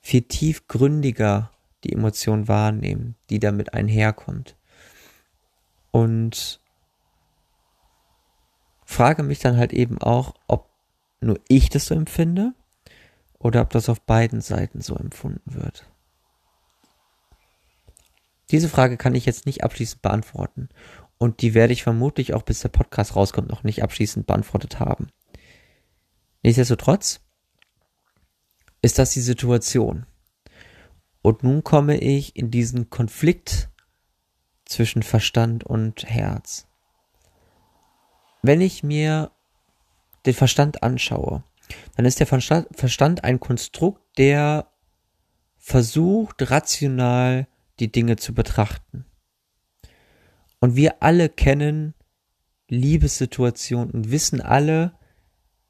Viel 0.00 0.22
tiefgründiger 0.22 1.50
die 1.84 1.92
Emotion 1.92 2.48
wahrnehmen, 2.48 3.14
die 3.30 3.38
damit 3.40 3.74
einherkommt. 3.74 4.57
Und 5.90 6.60
frage 8.84 9.22
mich 9.22 9.38
dann 9.38 9.56
halt 9.56 9.72
eben 9.72 9.98
auch, 9.98 10.34
ob 10.46 10.70
nur 11.20 11.38
ich 11.48 11.68
das 11.68 11.86
so 11.86 11.94
empfinde 11.94 12.54
oder 13.38 13.62
ob 13.62 13.70
das 13.70 13.88
auf 13.88 14.00
beiden 14.00 14.40
Seiten 14.40 14.80
so 14.80 14.94
empfunden 14.94 15.54
wird. 15.54 15.86
Diese 18.50 18.68
Frage 18.68 18.96
kann 18.96 19.14
ich 19.14 19.26
jetzt 19.26 19.46
nicht 19.46 19.62
abschließend 19.62 20.00
beantworten 20.00 20.68
und 21.18 21.42
die 21.42 21.52
werde 21.54 21.72
ich 21.72 21.82
vermutlich 21.82 22.32
auch 22.32 22.42
bis 22.42 22.60
der 22.60 22.70
Podcast 22.70 23.14
rauskommt 23.14 23.48
noch 23.48 23.62
nicht 23.62 23.82
abschließend 23.82 24.26
beantwortet 24.26 24.80
haben. 24.80 25.08
Nichtsdestotrotz 26.42 27.20
ist 28.80 28.98
das 28.98 29.10
die 29.10 29.20
Situation. 29.20 30.06
Und 31.20 31.42
nun 31.42 31.64
komme 31.64 31.98
ich 31.98 32.36
in 32.36 32.50
diesen 32.50 32.90
Konflikt 32.90 33.68
zwischen 34.68 35.02
Verstand 35.02 35.64
und 35.64 36.04
Herz. 36.04 36.68
Wenn 38.42 38.60
ich 38.60 38.84
mir 38.84 39.32
den 40.26 40.34
Verstand 40.34 40.82
anschaue, 40.82 41.42
dann 41.96 42.06
ist 42.06 42.20
der 42.20 42.26
Verstand 42.26 43.24
ein 43.24 43.40
Konstrukt, 43.40 44.00
der 44.18 44.70
versucht, 45.56 46.50
rational 46.50 47.48
die 47.80 47.90
Dinge 47.90 48.16
zu 48.16 48.34
betrachten. 48.34 49.04
Und 50.60 50.76
wir 50.76 51.02
alle 51.02 51.28
kennen 51.28 51.94
Liebessituationen 52.68 53.90
und 53.90 54.10
wissen 54.10 54.40
alle, 54.40 54.92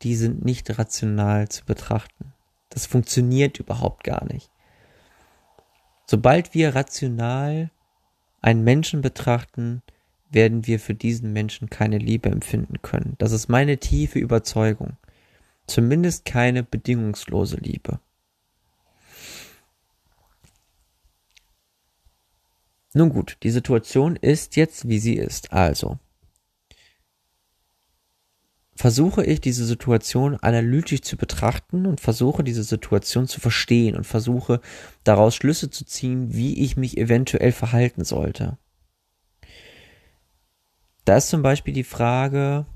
die 0.03 0.15
sind 0.15 0.45
nicht 0.45 0.79
rational 0.79 1.49
zu 1.49 1.65
betrachten. 1.65 2.33
Das 2.69 2.87
funktioniert 2.87 3.59
überhaupt 3.59 4.05
gar 4.05 4.25
nicht. 4.25 4.51
Sobald 6.07 6.55
wir 6.55 6.75
rational 6.75 7.71
einen 8.41 8.65
Menschen 8.65 9.01
betrachten, 9.01 9.83
werden 10.31 10.67
wir 10.67 10.79
für 10.79 10.95
diesen 10.95 11.33
Menschen 11.33 11.71
keine 11.71 11.99
Liebe 11.99 12.29
empfinden 12.29 12.83
können. 12.83 13.15
Das 13.19 13.33
ist 13.33 13.49
meine 13.49 13.79
tiefe 13.79 14.19
Überzeugung. 14.19 14.97
Zumindest 15.67 16.25
keine 16.25 16.63
bedingungslose 16.63 17.57
Liebe. 17.57 18.01
Nun 22.95 23.11
gut, 23.11 23.37
die 23.43 23.51
Situation 23.51 24.17
ist 24.17 24.57
jetzt, 24.57 24.89
wie 24.89 24.99
sie 24.99 25.17
ist. 25.17 25.53
Also, 25.53 25.99
versuche 28.79 29.25
ich 29.25 29.41
diese 29.41 29.65
Situation 29.65 30.37
analytisch 30.37 31.03
zu 31.03 31.17
betrachten 31.17 31.85
und 31.85 32.01
versuche 32.01 32.45
diese 32.45 32.63
Situation 32.63 33.27
zu 33.27 33.41
verstehen 33.41 33.97
und 33.97 34.05
versuche 34.05 34.61
daraus 35.03 35.35
Schlüsse 35.35 35.69
zu 35.69 35.85
ziehen, 35.85 36.33
wie 36.33 36.63
ich 36.63 36.77
mich 36.77 36.97
eventuell 36.97 37.51
verhalten 37.51 38.05
sollte. 38.05 38.57
Da 41.05 41.17
ist 41.17 41.29
zum 41.29 41.43
Beispiel 41.43 41.75
die 41.75 41.83
Frage, 41.83 42.67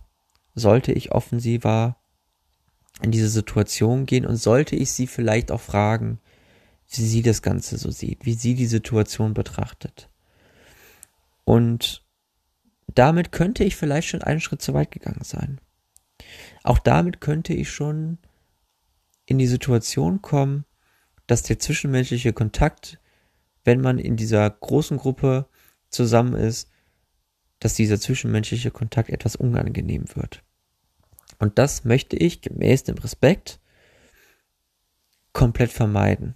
sollte 0.57 0.91
ich 0.91 1.13
offensiver 1.13 1.99
in 3.01 3.13
diese 3.13 3.29
Situation 3.29 4.05
gehen 4.05 4.27
und 4.27 4.35
sollte 4.35 4.75
ich 4.75 4.91
sie 4.91 5.07
vielleicht 5.07 5.53
auch 5.53 5.61
fragen, 5.61 6.19
wie 6.89 7.03
sie 7.05 7.23
das 7.23 7.43
Ganze 7.43 7.79
so 7.79 7.93
sieht, 7.93 8.27
wie 8.27 8.35
sie 8.35 8.57
die 8.57 8.67
Situation 8.67 9.35
betrachtet. 9.35 10.09
Und 11.45 12.05
damit 12.93 13.31
könnte 13.31 13.63
ich 13.63 13.77
vielleicht 13.77 14.09
schon 14.09 14.23
einen 14.23 14.41
Schritt 14.41 14.63
zu 14.63 14.75
weit 14.75 14.91
gegangen 14.91 15.23
sein. 15.23 15.61
Auch 16.62 16.79
damit 16.79 17.21
könnte 17.21 17.55
ich 17.55 17.71
schon 17.71 18.19
in 19.26 19.38
die 19.38 19.47
Situation 19.47 20.23
kommen, 20.23 20.64
dass 21.26 21.43
der 21.43 21.59
zwischenmenschliche 21.59 22.33
Kontakt, 22.33 22.99
wenn 23.64 23.81
man 23.81 23.99
in 23.99 24.17
dieser 24.17 24.49
großen 24.49 24.97
Gruppe 24.97 25.47
zusammen 25.88 26.35
ist, 26.35 26.71
dass 27.61 27.75
dieser 27.75 28.00
zwischenmenschliche 28.00 28.71
Kontakt 28.71 29.09
etwas 29.09 29.37
unangenehm 29.37 30.05
wird. 30.14 30.43
Und 31.38 31.59
das 31.59 31.85
möchte 31.85 32.17
ich 32.17 32.41
gemäß 32.41 32.85
dem 32.85 32.99
Respekt 32.99 33.61
komplett 35.33 35.71
vermeiden. 35.71 36.35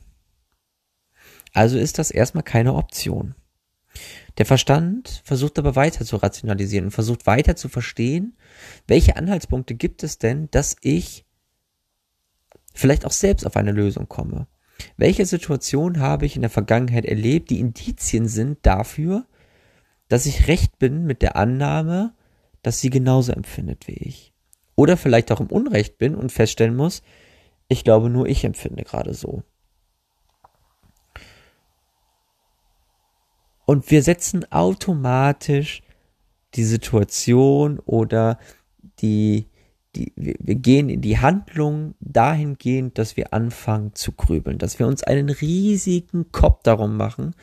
Also 1.53 1.79
ist 1.79 1.99
das 1.99 2.11
erstmal 2.11 2.45
keine 2.45 2.75
Option. 2.75 3.35
Der 4.39 4.47
Verstand 4.47 5.23
versucht 5.25 5.59
aber 5.59 5.77
weiter 5.77 6.05
zu 6.05 6.17
rationalisieren 6.17 6.87
und 6.87 6.91
versucht 6.91 7.27
weiter 7.27 7.57
zu 7.57 7.69
verstehen, 7.69 8.37
welche 8.87 9.17
Anhaltspunkte 9.17 9.75
gibt 9.75 10.03
es 10.03 10.19
denn, 10.19 10.49
dass 10.51 10.77
ich 10.83 11.25
vielleicht 12.75 13.07
auch 13.07 13.13
selbst 13.13 13.47
auf 13.47 13.57
eine 13.57 13.73
Lösung 13.73 14.09
komme. 14.09 14.47
Welche 14.97 15.25
Situation 15.25 16.01
habe 16.01 16.27
ich 16.27 16.37
in 16.37 16.43
der 16.43 16.51
Vergangenheit 16.51 17.07
erlebt, 17.07 17.51
die 17.51 17.61
Indizien 17.61 18.29
sind 18.29 18.59
dafür, 18.63 19.27
dass 20.09 20.27
ich 20.27 20.49
recht 20.49 20.79
bin 20.79 21.05
mit 21.05 21.23
der 21.23 21.37
Annahme, 21.37 22.15
dass 22.63 22.81
sie 22.81 22.91
genauso 22.91 23.33
empfindet 23.33 23.89
wie 23.89 23.95
ich. 23.95 24.35
Oder 24.75 24.97
vielleicht 24.97 25.33
auch 25.33 25.41
im 25.41 25.47
Unrecht 25.47 25.99
bin 25.99 26.15
und 26.15 26.31
feststellen 26.31 26.77
muss, 26.77 27.03
ich 27.69 27.85
glaube 27.85 28.11
nur 28.11 28.27
ich 28.27 28.45
empfinde 28.45 28.85
gerade 28.85 29.15
so. 29.15 29.43
Und 33.67 33.91
wir 33.91 34.03
setzen 34.03 34.51
automatisch 34.51 35.83
die 36.55 36.65
Situation 36.65 37.81
oder 37.81 38.39
die, 39.01 39.51
die, 39.95 40.13
wir, 40.17 40.55
gehen 40.55 40.89
in 40.89 41.03
die 41.03 41.19
Handlung 41.19 41.95
dahingehend, 42.01 42.97
dass 42.97 43.17
wir 43.17 43.35
anfangen 43.35 43.95
zu 43.95 44.13
grübeln, 44.13 44.59
dass 44.59 44.79
wir 44.79 44.87
uns 44.87 45.03
einen 45.03 45.29
riesigen 45.29 46.31
Kopf 46.33 46.63
darum 46.63 46.97
machen, 46.97 47.35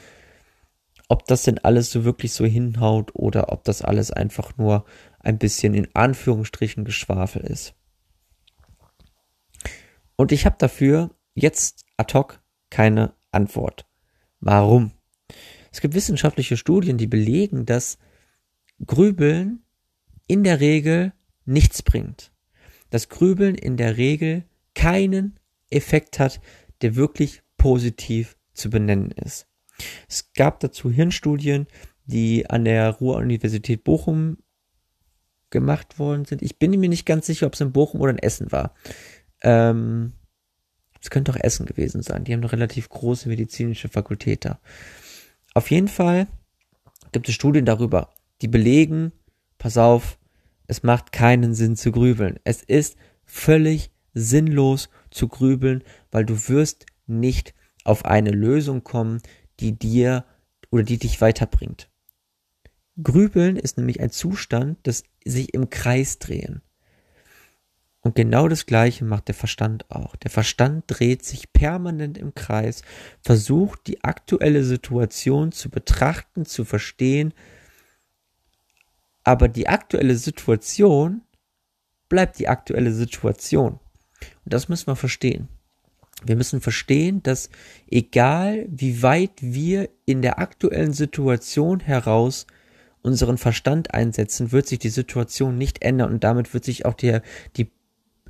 ob 1.09 1.27
das 1.27 1.43
denn 1.43 1.59
alles 1.59 1.91
so 1.91 2.05
wirklich 2.05 2.33
so 2.33 2.45
hinhaut 2.45 3.11
oder 3.13 3.51
ob 3.51 3.65
das 3.65 3.81
alles 3.81 4.09
einfach 4.09 4.57
nur 4.57 4.85
ein 5.19 5.37
bisschen 5.37 5.73
in 5.73 5.93
Anführungsstrichen 5.93 6.85
Geschwafel 6.85 7.43
ist. 7.43 7.75
Und 10.15 10.31
ich 10.31 10.45
habe 10.45 10.55
dafür 10.57 11.11
jetzt 11.35 11.85
ad 11.97 12.13
hoc 12.17 12.41
keine 12.69 13.13
Antwort. 13.31 13.85
Warum? 14.39 14.91
Es 15.73 15.81
gibt 15.81 15.95
wissenschaftliche 15.95 16.55
Studien, 16.55 16.97
die 16.97 17.07
belegen, 17.07 17.65
dass 17.65 17.97
Grübeln 18.85 19.63
in 20.27 20.43
der 20.43 20.59
Regel 20.59 21.13
nichts 21.45 21.81
bringt. 21.81 22.31
Dass 22.91 23.09
Grübeln 23.09 23.55
in 23.55 23.75
der 23.75 23.97
Regel 23.97 24.45
keinen 24.75 25.39
Effekt 25.71 26.19
hat, 26.19 26.39
der 26.81 26.95
wirklich 26.95 27.41
positiv 27.57 28.37
zu 28.53 28.69
benennen 28.69 29.11
ist. 29.11 29.47
Es 30.07 30.31
gab 30.33 30.59
dazu 30.59 30.91
Hirnstudien, 30.91 31.65
die 32.05 32.47
an 32.47 32.65
der 32.65 32.91
Ruhr-Universität 32.91 33.83
Bochum 33.83 34.37
gemacht 35.49 35.97
worden 35.97 36.25
sind. 36.25 36.43
Ich 36.43 36.59
bin 36.59 36.71
mir 36.79 36.89
nicht 36.89 37.05
ganz 37.05 37.25
sicher, 37.25 37.47
ob 37.47 37.53
es 37.53 37.61
in 37.61 37.71
Bochum 37.71 37.99
oder 37.99 38.11
in 38.11 38.19
Essen 38.19 38.51
war. 38.51 38.75
Ähm, 39.41 40.13
es 41.01 41.09
könnte 41.09 41.31
auch 41.31 41.39
Essen 41.39 41.65
gewesen 41.65 42.03
sein. 42.03 42.23
Die 42.23 42.33
haben 42.33 42.41
eine 42.41 42.51
relativ 42.51 42.89
große 42.89 43.27
medizinische 43.27 43.89
Fakultät 43.89 44.45
da. 44.45 44.59
Auf 45.53 45.69
jeden 45.69 45.87
Fall 45.87 46.27
gibt 47.11 47.29
es 47.29 47.35
Studien 47.35 47.65
darüber, 47.65 48.13
die 48.41 48.47
belegen, 48.47 49.11
pass 49.57 49.77
auf, 49.77 50.17
es 50.67 50.83
macht 50.83 51.11
keinen 51.11 51.53
Sinn 51.53 51.75
zu 51.75 51.91
grübeln. 51.91 52.39
Es 52.43 52.63
ist 52.63 52.97
völlig 53.25 53.91
sinnlos 54.13 54.89
zu 55.11 55.27
grübeln, 55.27 55.83
weil 56.11 56.25
du 56.25 56.47
wirst 56.49 56.85
nicht 57.05 57.53
auf 57.83 58.05
eine 58.05 58.31
Lösung 58.31 58.83
kommen, 58.83 59.21
die 59.59 59.77
dir 59.77 60.25
oder 60.71 60.83
die 60.83 60.97
dich 60.97 61.21
weiterbringt. 61.21 61.89
Grübeln 63.01 63.57
ist 63.57 63.77
nämlich 63.77 63.99
ein 63.99 64.11
Zustand 64.11 64.85
des 64.87 65.03
sich 65.25 65.53
im 65.53 65.69
Kreis 65.69 66.19
drehen. 66.19 66.61
Und 68.03 68.15
genau 68.15 68.49
das 68.49 68.65
Gleiche 68.65 69.05
macht 69.05 69.29
der 69.29 69.35
Verstand 69.35 69.89
auch. 69.89 70.17
Der 70.17 70.29
Verstand 70.29 70.83
dreht 70.87 71.23
sich 71.23 71.53
permanent 71.53 72.17
im 72.17 72.35
Kreis, 72.35 72.81
versucht 73.21 73.87
die 73.87 74.03
aktuelle 74.03 74.65
Situation 74.65 75.53
zu 75.53 75.69
betrachten, 75.69 76.45
zu 76.45 76.65
verstehen, 76.65 77.33
aber 79.23 79.47
die 79.47 79.69
aktuelle 79.69 80.15
Situation 80.17 81.21
bleibt 82.09 82.39
die 82.39 82.49
aktuelle 82.49 82.91
Situation. 82.91 83.79
Und 84.43 84.53
das 84.53 84.67
müssen 84.67 84.87
wir 84.87 84.97
verstehen. 84.97 85.47
Wir 86.25 86.35
müssen 86.35 86.59
verstehen, 86.59 87.23
dass 87.23 87.49
egal 87.89 88.65
wie 88.69 89.01
weit 89.01 89.31
wir 89.39 89.89
in 90.05 90.21
der 90.21 90.39
aktuellen 90.39 90.93
Situation 90.93 91.79
heraus 91.79 92.47
unseren 93.01 93.37
Verstand 93.37 93.93
einsetzen, 93.93 94.51
wird 94.51 94.67
sich 94.67 94.79
die 94.79 94.89
Situation 94.89 95.57
nicht 95.57 95.81
ändern 95.81 96.11
und 96.11 96.23
damit 96.23 96.53
wird 96.53 96.65
sich 96.65 96.85
auch 96.85 96.93
der, 96.93 97.21
die 97.57 97.71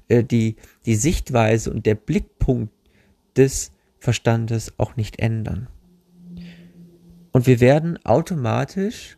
äh, 0.08 0.24
die, 0.24 0.56
die 0.86 0.96
Sichtweise 0.96 1.72
und 1.72 1.86
der 1.86 1.96
Blickpunkt 1.96 2.74
des 3.36 3.72
Verstandes 4.00 4.74
auch 4.78 4.96
nicht 4.96 5.20
ändern. 5.20 5.68
Und 7.32 7.48
wir 7.48 7.60
werden 7.60 8.04
automatisch 8.06 9.18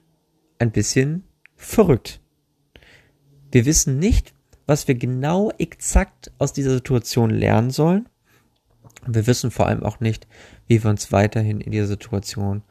ein 0.60 0.72
bisschen 0.72 1.24
verrückt. 1.56 2.22
Wir 3.52 3.66
wissen 3.66 4.00
nicht, 4.00 4.34
was 4.68 4.88
wir 4.88 4.96
genau 4.96 5.52
exakt 5.58 6.32
aus 6.38 6.54
dieser 6.54 6.72
Situation 6.72 7.30
lernen 7.30 7.72
sollen. 7.72 8.08
Und 9.06 9.16
wir 9.16 9.28
wissen 9.28 9.52
vor 9.52 9.68
allem 9.68 9.84
auch 9.84 10.00
nicht, 10.00 10.28
wie 10.68 10.84
wir 10.84 10.90
uns 10.90 11.12
weiterhin 11.12 11.62
in 11.62 11.72
dieser 11.72 11.88
Situation 11.88 12.64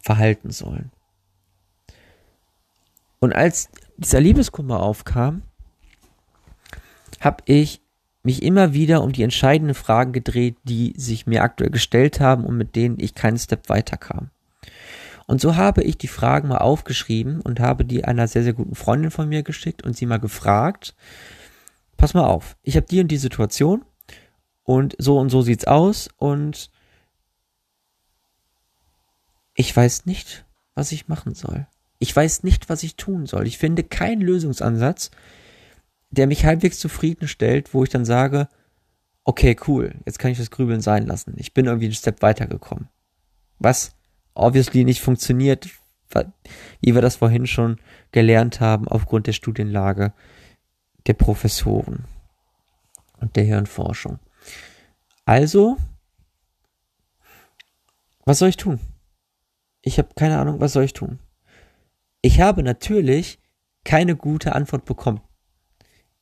verhalten 0.00 0.50
sollen. 0.50 0.90
Und 3.18 3.32
als 3.32 3.68
dieser 3.96 4.20
Liebeskummer 4.20 4.80
aufkam, 4.80 5.42
habe 7.26 7.42
ich 7.46 7.82
mich 8.22 8.42
immer 8.42 8.72
wieder 8.72 9.02
um 9.02 9.12
die 9.12 9.22
entscheidenden 9.22 9.74
Fragen 9.74 10.12
gedreht, 10.12 10.56
die 10.64 10.94
sich 10.96 11.26
mir 11.26 11.42
aktuell 11.42 11.70
gestellt 11.70 12.20
haben 12.20 12.44
und 12.44 12.56
mit 12.56 12.74
denen 12.76 12.98
ich 12.98 13.14
keinen 13.14 13.38
Step 13.38 13.68
weiterkam. 13.68 14.30
Und 15.26 15.40
so 15.40 15.56
habe 15.56 15.82
ich 15.82 15.98
die 15.98 16.08
Fragen 16.08 16.48
mal 16.48 16.58
aufgeschrieben 16.58 17.40
und 17.40 17.58
habe 17.58 17.84
die 17.84 18.04
einer 18.04 18.28
sehr, 18.28 18.44
sehr 18.44 18.52
guten 18.52 18.76
Freundin 18.76 19.10
von 19.10 19.28
mir 19.28 19.42
geschickt 19.42 19.84
und 19.84 19.96
sie 19.96 20.06
mal 20.06 20.20
gefragt, 20.20 20.94
pass 21.96 22.14
mal 22.14 22.24
auf, 22.24 22.56
ich 22.62 22.76
habe 22.76 22.86
die 22.86 23.00
und 23.00 23.08
die 23.08 23.16
Situation 23.16 23.84
und 24.62 24.94
so 24.98 25.18
und 25.18 25.30
so 25.30 25.42
sieht's 25.42 25.66
aus 25.66 26.08
und 26.16 26.70
ich 29.54 29.74
weiß 29.74 30.06
nicht, 30.06 30.44
was 30.74 30.92
ich 30.92 31.08
machen 31.08 31.34
soll. 31.34 31.66
Ich 31.98 32.14
weiß 32.14 32.44
nicht, 32.44 32.68
was 32.68 32.82
ich 32.84 32.94
tun 32.94 33.26
soll. 33.26 33.46
Ich 33.46 33.58
finde 33.58 33.82
keinen 33.82 34.20
Lösungsansatz, 34.20 35.10
der 36.10 36.26
mich 36.26 36.44
halbwegs 36.44 36.78
zufriedenstellt, 36.78 37.74
wo 37.74 37.84
ich 37.84 37.90
dann 37.90 38.04
sage, 38.04 38.48
okay, 39.24 39.56
cool, 39.66 39.94
jetzt 40.06 40.18
kann 40.18 40.30
ich 40.30 40.38
das 40.38 40.50
Grübeln 40.50 40.80
sein 40.80 41.06
lassen. 41.06 41.34
Ich 41.36 41.52
bin 41.52 41.66
irgendwie 41.66 41.86
einen 41.86 41.94
Step 41.94 42.22
weitergekommen. 42.22 42.88
Was 43.58 43.96
obviously 44.34 44.84
nicht 44.84 45.00
funktioniert, 45.00 45.68
wie 46.80 46.94
wir 46.94 47.02
das 47.02 47.16
vorhin 47.16 47.46
schon 47.46 47.80
gelernt 48.12 48.60
haben, 48.60 48.86
aufgrund 48.86 49.26
der 49.26 49.32
Studienlage 49.32 50.12
der 51.06 51.14
Professoren 51.14 52.04
und 53.20 53.36
der 53.36 53.44
Hirnforschung. 53.44 54.18
Also, 55.24 55.76
was 58.24 58.38
soll 58.38 58.48
ich 58.48 58.56
tun? 58.56 58.80
Ich 59.82 59.98
habe 59.98 60.08
keine 60.14 60.38
Ahnung, 60.38 60.60
was 60.60 60.72
soll 60.72 60.84
ich 60.84 60.92
tun? 60.92 61.18
Ich 62.22 62.40
habe 62.40 62.62
natürlich 62.62 63.40
keine 63.84 64.16
gute 64.16 64.54
Antwort 64.54 64.84
bekommen. 64.84 65.20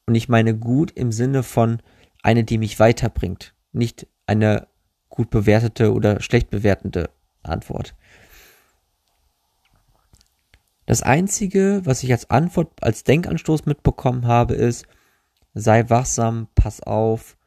Und 0.07 0.15
ich 0.15 0.29
meine 0.29 0.57
gut 0.57 0.91
im 0.91 1.13
Sinne 1.13 1.43
von 1.43 1.81
eine, 2.23 2.45
die 2.45 2.59
mich 2.59 2.79
weiterbringt, 2.79 3.55
nicht 3.73 4.07
eine 4.27 4.69
gut 5.09 5.31
bewertete 5.31 5.93
oder 5.93 6.21
schlecht 6.21 6.51
bewertende 6.51 7.11
Antwort. 7.43 7.95
Das 10.87 11.03
einzige, 11.03 11.81
was 11.85 12.03
ich 12.03 12.13
als 12.13 12.29
Antwort, 12.31 12.83
als 12.83 13.05
Denkanstoß 13.05 13.65
mitbekommen 13.65 14.27
habe, 14.27 14.55
ist, 14.55 14.87
sei 15.55 15.89
wachsam, 15.89 16.49
pass 16.55 16.83
auf, 16.83 17.39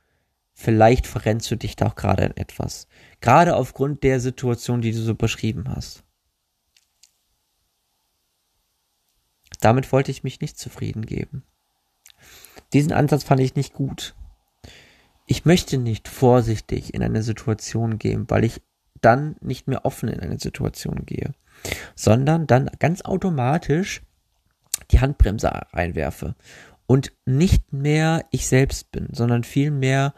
vielleicht 0.53 1.05
verrennst 1.05 1.51
du 1.51 1.55
dich 1.55 1.75
da 1.75 1.87
auch 1.87 1.95
gerade 1.95 2.23
in 2.23 2.37
etwas. 2.37 2.87
Gerade 3.21 3.55
aufgrund 3.55 4.03
der 4.03 4.19
Situation, 4.19 4.81
die 4.81 4.91
du 4.91 4.99
so 4.99 5.13
beschrieben 5.13 5.65
hast. 5.69 6.03
Damit 9.59 9.91
wollte 9.91 10.11
ich 10.11 10.23
mich 10.23 10.41
nicht 10.41 10.57
zufrieden 10.57 11.05
geben. 11.05 11.43
Diesen 12.73 12.91
Ansatz 12.91 13.23
fand 13.23 13.41
ich 13.41 13.55
nicht 13.55 13.73
gut. 13.73 14.15
Ich 15.25 15.45
möchte 15.45 15.77
nicht 15.77 16.07
vorsichtig 16.07 16.93
in 16.93 17.03
eine 17.03 17.23
Situation 17.23 17.97
gehen, 17.97 18.25
weil 18.29 18.43
ich 18.43 18.61
dann 19.01 19.35
nicht 19.41 19.67
mehr 19.67 19.85
offen 19.85 20.09
in 20.09 20.19
eine 20.19 20.39
Situation 20.39 21.05
gehe, 21.05 21.33
sondern 21.95 22.47
dann 22.47 22.69
ganz 22.79 23.01
automatisch 23.01 24.01
die 24.91 24.99
Handbremse 24.99 25.73
einwerfe 25.73 26.35
und 26.87 27.11
nicht 27.25 27.73
mehr 27.73 28.25
ich 28.31 28.47
selbst 28.47 28.91
bin, 28.91 29.09
sondern 29.11 29.43
vielmehr 29.43 30.13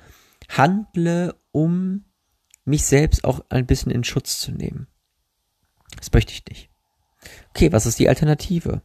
handle, 0.47 1.35
um 1.51 2.05
mich 2.65 2.85
selbst 2.85 3.23
auch 3.23 3.43
ein 3.49 3.65
bisschen 3.65 3.91
in 3.91 4.03
Schutz 4.03 4.39
zu 4.39 4.51
nehmen. 4.51 4.88
Das 5.97 6.12
möchte 6.13 6.33
ich 6.33 6.45
nicht. 6.45 6.69
Okay, 7.49 7.71
was 7.71 7.85
ist 7.85 7.99
die 7.99 8.09
Alternative? 8.09 8.81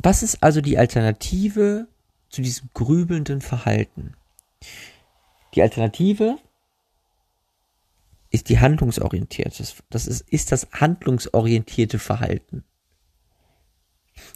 Was 0.00 0.22
ist 0.22 0.42
also 0.42 0.60
die 0.60 0.78
Alternative 0.78 1.88
zu 2.28 2.42
diesem 2.42 2.70
grübelnden 2.72 3.40
Verhalten? 3.40 4.14
Die 5.54 5.62
Alternative 5.62 6.38
ist 8.30 8.48
die 8.48 8.60
handlungsorientierte. 8.60 9.64
Das 9.90 10.06
ist, 10.06 10.20
ist 10.28 10.52
das 10.52 10.68
handlungsorientierte 10.72 11.98
Verhalten. 11.98 12.64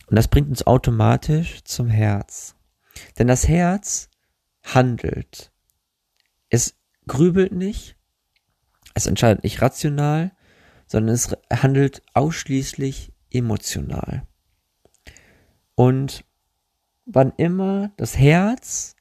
Und 0.06 0.16
das 0.16 0.28
bringt 0.28 0.48
uns 0.48 0.66
automatisch 0.66 1.62
zum 1.64 1.88
Herz. 1.88 2.56
Denn 3.18 3.28
das 3.28 3.48
Herz 3.48 4.08
handelt. 4.64 5.52
Es 6.48 6.74
grübelt 7.06 7.52
nicht, 7.52 7.96
es 8.94 9.06
entscheidet 9.06 9.44
nicht 9.44 9.62
rational, 9.62 10.32
sondern 10.86 11.14
es 11.14 11.34
handelt 11.50 12.02
ausschließlich 12.14 13.12
emotional. 13.30 14.26
Und 15.82 16.24
wann 17.06 17.32
immer 17.38 17.90
das 17.96 18.16
Herz 18.16 18.94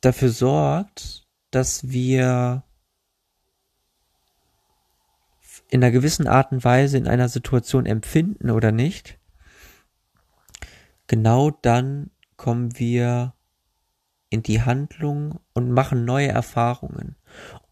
dafür 0.00 0.30
sorgt, 0.30 1.28
dass 1.52 1.90
wir 1.90 2.64
in 5.70 5.84
einer 5.84 5.92
gewissen 5.92 6.26
Art 6.26 6.50
und 6.50 6.64
Weise 6.64 6.98
in 6.98 7.06
einer 7.06 7.28
Situation 7.28 7.86
empfinden 7.86 8.50
oder 8.50 8.72
nicht, 8.72 9.20
genau 11.06 11.52
dann 11.52 12.10
kommen 12.36 12.76
wir 12.80 13.34
in 14.30 14.42
die 14.42 14.60
Handlung 14.60 15.38
und 15.52 15.70
machen 15.70 16.04
neue 16.04 16.30
Erfahrungen 16.30 17.14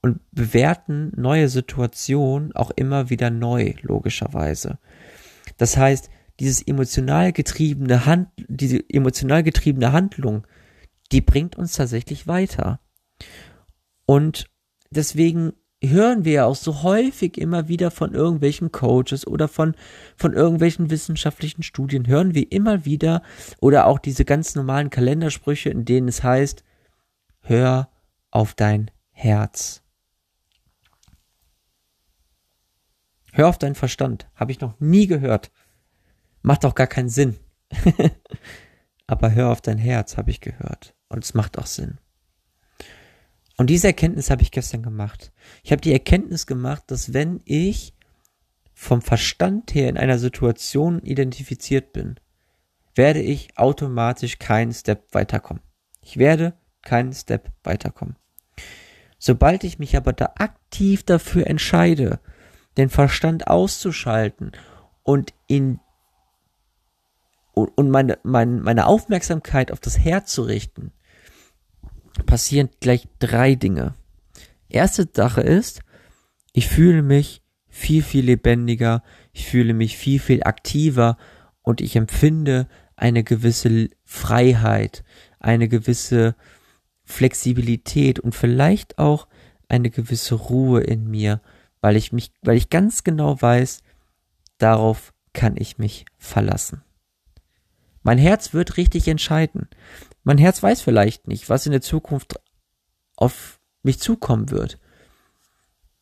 und 0.01 0.20
bewerten 0.33 1.12
neue 1.16 1.48
Situationen 1.48 2.55
auch 2.55 2.70
immer 2.70 3.11
wieder 3.11 3.31
neu, 3.31 3.75
logischerweise. 3.83 4.79
Das 5.59 5.77
heißt, 5.77 6.11
dieses 6.40 6.62
emotional 6.62 7.33
getriebene 7.33 8.07
Hand, 8.07 8.29
diese 8.48 8.83
emotional 8.88 9.42
getriebene 9.42 9.92
Handlung, 9.92 10.46
die 11.12 11.20
bringt 11.20 11.57
uns 11.57 11.75
tatsächlich 11.75 12.27
weiter. 12.27 12.81
Und 14.07 14.46
deswegen 14.90 15.53
hören 15.83 16.25
wir 16.25 16.33
ja 16.33 16.44
auch 16.46 16.57
so 16.57 16.83
häufig 16.83 17.38
immer 17.38 17.68
wieder 17.68 17.90
von 17.90 18.14
irgendwelchen 18.14 18.72
Coaches 18.72 19.27
oder 19.27 19.48
von, 19.48 19.75
von 20.16 20.33
irgendwelchen 20.33 20.90
wissenschaftlichen 20.90 21.62
Studien, 21.62 22.07
hören 22.07 22.35
wir 22.35 22.51
immer 22.53 22.85
wieder 22.85 23.22
oder 23.61 23.87
auch 23.87 23.98
diese 23.98 24.25
ganz 24.25 24.55
normalen 24.55 24.90
Kalendersprüche, 24.90 25.70
in 25.70 25.85
denen 25.85 26.09
es 26.09 26.22
heißt, 26.22 26.64
hör 27.40 27.88
auf 28.31 28.55
dein 28.55 28.91
Herz. 29.12 29.83
Hör 33.33 33.48
auf 33.48 33.59
deinen 33.59 33.75
Verstand. 33.75 34.29
Habe 34.35 34.53
ich 34.53 34.61
noch 34.61 34.79
nie 34.81 35.07
gehört. 35.07 35.51
Macht 36.42 36.64
auch 36.64 36.75
gar 36.75 36.87
keinen 36.87 37.09
Sinn. 37.09 37.38
Aber 39.07 39.33
hör 39.33 39.51
auf 39.51 39.61
dein 39.61 39.79
Herz, 39.79 40.16
habe 40.16 40.31
ich 40.31 40.40
gehört. 40.40 40.94
Und 41.09 41.25
es 41.25 41.35
macht 41.35 41.59
auch 41.59 41.66
Sinn. 41.66 41.98
Und 43.57 43.68
diese 43.70 43.87
Erkenntnis 43.87 44.31
habe 44.31 44.42
ich 44.42 44.51
gestern 44.51 44.83
gemacht. 44.83 45.33
Ich 45.62 45.72
habe 45.72 45.81
die 45.81 45.92
Erkenntnis 45.92 46.46
gemacht, 46.46 46.85
dass 46.88 47.12
wenn 47.12 47.40
ich 47.44 47.94
vom 48.75 49.03
Verstand 49.03 49.75
her 49.75 49.88
in 49.88 49.96
einer 49.96 50.18
Situation 50.18 51.01
identifiziert 51.01 51.92
bin, 51.92 52.16
werde 52.94 53.20
ich 53.20 53.57
automatisch 53.57 54.38
keinen 54.38 54.72
Step 54.72 55.14
weiterkommen. 55.14 55.62
Ich 56.01 56.16
werde 56.16 56.59
keinen 56.83 57.12
Step 57.12 57.53
weiterkommen. 57.62 58.16
Sobald 59.24 59.62
ich 59.62 59.78
mich 59.78 59.96
aber 59.96 60.12
da 60.12 60.32
aktiv 60.38 61.04
dafür 61.04 61.46
entscheide, 61.46 62.18
den 62.76 62.88
Verstand 62.88 63.46
auszuschalten 63.46 64.50
und 65.04 65.32
in 65.46 65.78
und 67.54 67.88
meine, 67.88 68.18
meine, 68.24 68.61
meine 68.61 68.87
Aufmerksamkeit 68.87 69.70
auf 69.70 69.78
das 69.78 69.96
Herz 69.96 70.32
zu 70.32 70.42
richten, 70.42 70.90
passieren 72.26 72.70
gleich 72.80 73.06
drei 73.20 73.54
Dinge. 73.54 73.94
Erste 74.68 75.08
Sache 75.14 75.42
ist, 75.42 75.82
ich 76.52 76.66
fühle 76.66 77.02
mich 77.02 77.44
viel, 77.68 78.02
viel 78.02 78.24
lebendiger, 78.24 79.04
ich 79.32 79.46
fühle 79.46 79.72
mich 79.72 79.96
viel, 79.96 80.18
viel 80.18 80.42
aktiver 80.42 81.16
und 81.61 81.80
ich 81.80 81.94
empfinde 81.94 82.66
eine 82.96 83.22
gewisse 83.22 83.90
Freiheit, 84.02 85.04
eine 85.38 85.68
gewisse 85.68 86.35
Flexibilität 87.12 88.18
und 88.18 88.35
vielleicht 88.35 88.98
auch 88.98 89.29
eine 89.68 89.90
gewisse 89.90 90.35
Ruhe 90.35 90.81
in 90.81 91.11
mir, 91.11 91.40
weil 91.81 91.96
ich 91.96 92.12
mich, 92.12 92.33
weil 92.42 92.57
ich 92.57 92.70
ganz 92.70 93.05
genau 93.05 93.40
weiß, 93.40 93.83
darauf 94.59 95.12
kann 95.33 95.57
ich 95.57 95.79
mich 95.79 96.05
verlassen. 96.18 96.83
Mein 98.03 98.18
Herz 98.18 98.53
wird 98.53 98.77
richtig 98.77 99.09
entscheiden. 99.09 99.68
Mein 100.25 100.38
Herz 100.38 100.62
weiß 100.62 100.83
vielleicht 100.83 101.29
nicht, 101.29 101.48
was 101.48 101.66
in 101.66 101.72
der 101.72 101.81
Zukunft 101.81 102.40
auf 103.16 103.61
mich 103.83 104.01
zukommen 104.01 104.51
wird. 104.51 104.79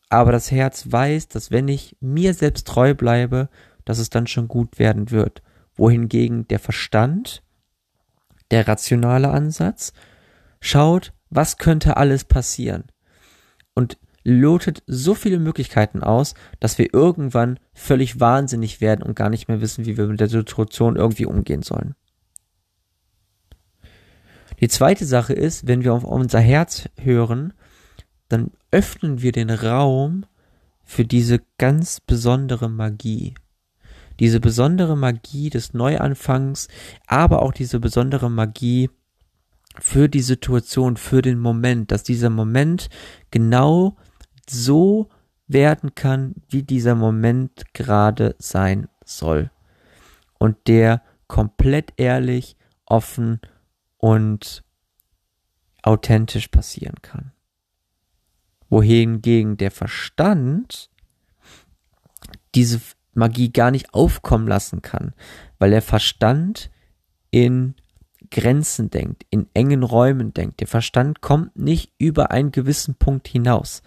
Aber 0.09 0.33
das 0.33 0.51
Herz 0.51 0.91
weiß, 0.91 1.29
dass 1.29 1.51
wenn 1.51 1.69
ich 1.69 1.97
mir 2.01 2.35
selbst 2.35 2.67
treu 2.67 2.95
bleibe, 2.95 3.49
dass 3.85 3.99
es 3.99 4.11
dann 4.11 4.27
schon 4.27 4.49
gut 4.49 4.79
werden 4.79 5.11
wird. 5.11 5.43
Wohingegen 5.75 6.49
der 6.49 6.59
Verstand, 6.59 7.43
der 8.51 8.67
rationale 8.67 9.31
Ansatz, 9.31 9.93
schaut, 10.61 11.13
was 11.31 11.59
könnte 11.59 11.97
alles 11.97 12.25
passieren. 12.25 12.85
Und 13.75 13.99
lotet 14.25 14.83
so 14.87 15.15
viele 15.15 15.39
Möglichkeiten 15.39 16.03
aus, 16.03 16.35
dass 16.59 16.79
wir 16.79 16.93
irgendwann 16.93 17.59
völlig 17.73 18.21
wahnsinnig 18.21 18.81
werden 18.81 19.03
und 19.03 19.17
gar 19.17 19.31
nicht 19.31 19.49
mehr 19.49 19.61
wissen, 19.61 19.87
wie 19.87 19.97
wir 19.97 20.07
mit 20.07 20.21
der 20.21 20.29
Situation 20.29 20.97
irgendwie 20.97 21.27
umgehen 21.27 21.63
sollen. 21.63 21.95
Die 24.61 24.69
zweite 24.69 25.07
Sache 25.07 25.33
ist, 25.33 25.67
wenn 25.67 25.85
wir 25.85 25.95
auf 25.95 26.05
unser 26.05 26.41
Herz 26.41 26.89
hören, 27.01 27.55
dann 28.29 28.51
öffnen 28.71 29.23
wir 29.23 29.33
den 29.33 29.51
Raum 29.51 30.27
für 30.85 31.05
diese 31.05 31.41
ganz 31.57 32.01
besondere 32.01 32.69
Magie. 32.69 33.35
Diese 34.19 34.39
besondere 34.39 34.99
Magie 34.99 35.49
des 35.49 35.73
Neuanfangs, 35.73 36.69
aber 37.07 37.41
auch 37.41 37.53
diese 37.53 37.81
besondere 37.81 38.31
Magie 38.31 38.91
für 39.79 40.09
die 40.09 40.23
Situation, 40.23 40.97
für 40.97 41.23
den 41.23 41.39
Moment, 41.39 41.93
dass 41.93 42.03
dieser 42.03 42.31
Moment 42.31 42.89
genau 43.31 43.97
so 44.49 45.09
werden 45.47 45.95
kann, 45.95 46.35
wie 46.49 46.63
dieser 46.63 46.95
Moment 46.95 47.73
gerade 47.73 48.35
sein 48.39 48.89
soll. 49.05 49.51
Und 50.39 50.57
der 50.67 51.03
komplett 51.29 51.93
ehrlich, 51.97 52.57
offen 52.87 53.41
und 53.99 54.65
authentisch 55.83 56.49
passieren 56.49 56.97
kann. 57.03 57.33
Wohingegen 58.69 59.57
der 59.57 59.71
Verstand 59.71 60.91
diese 62.55 62.81
Magie 63.15 63.53
gar 63.53 63.71
nicht 63.71 63.95
aufkommen 63.95 64.47
lassen 64.47 64.83
kann, 64.83 65.15
weil 65.59 65.71
der 65.71 65.83
Verstand 65.83 66.71
in 67.31 67.75
Grenzen 68.31 68.91
denkt, 68.91 69.27
in 69.31 69.49
engen 69.55 69.83
Räumen 69.83 70.33
denkt. 70.33 70.61
Der 70.61 70.67
Verstand 70.67 71.21
kommt 71.21 71.57
nicht 71.57 71.93
über 71.99 72.31
einen 72.31 72.53
gewissen 72.53 72.95
Punkt 72.95 73.29
hinaus. 73.29 73.83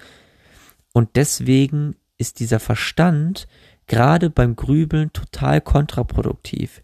Und 0.94 1.16
deswegen 1.16 1.96
ist 2.18 2.40
dieser 2.40 2.60
Verstand 2.60 3.48
gerade 3.88 4.30
beim 4.30 4.56
Grübeln 4.56 5.12
total 5.12 5.62
kontraproduktiv, 5.62 6.84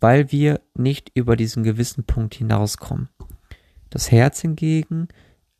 weil 0.00 0.30
wir 0.30 0.60
nicht 0.74 1.10
über 1.14 1.36
diesen 1.36 1.62
gewissen 1.62 2.04
Punkt 2.04 2.34
hinauskommen. 2.34 3.08
Das 3.90 4.10
Herz 4.10 4.40
hingegen 4.40 5.08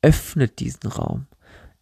öffnet 0.03 0.61
diesen 0.61 0.91
Raum. 0.91 1.27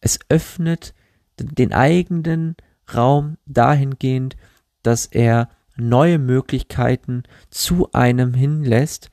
Es 0.00 0.18
öffnet 0.28 0.94
den 1.38 1.72
eigenen 1.72 2.56
Raum 2.94 3.38
dahingehend, 3.46 4.36
dass 4.82 5.06
er 5.06 5.48
neue 5.76 6.18
Möglichkeiten 6.18 7.24
zu 7.50 7.90
einem 7.92 8.34
hinlässt, 8.34 9.10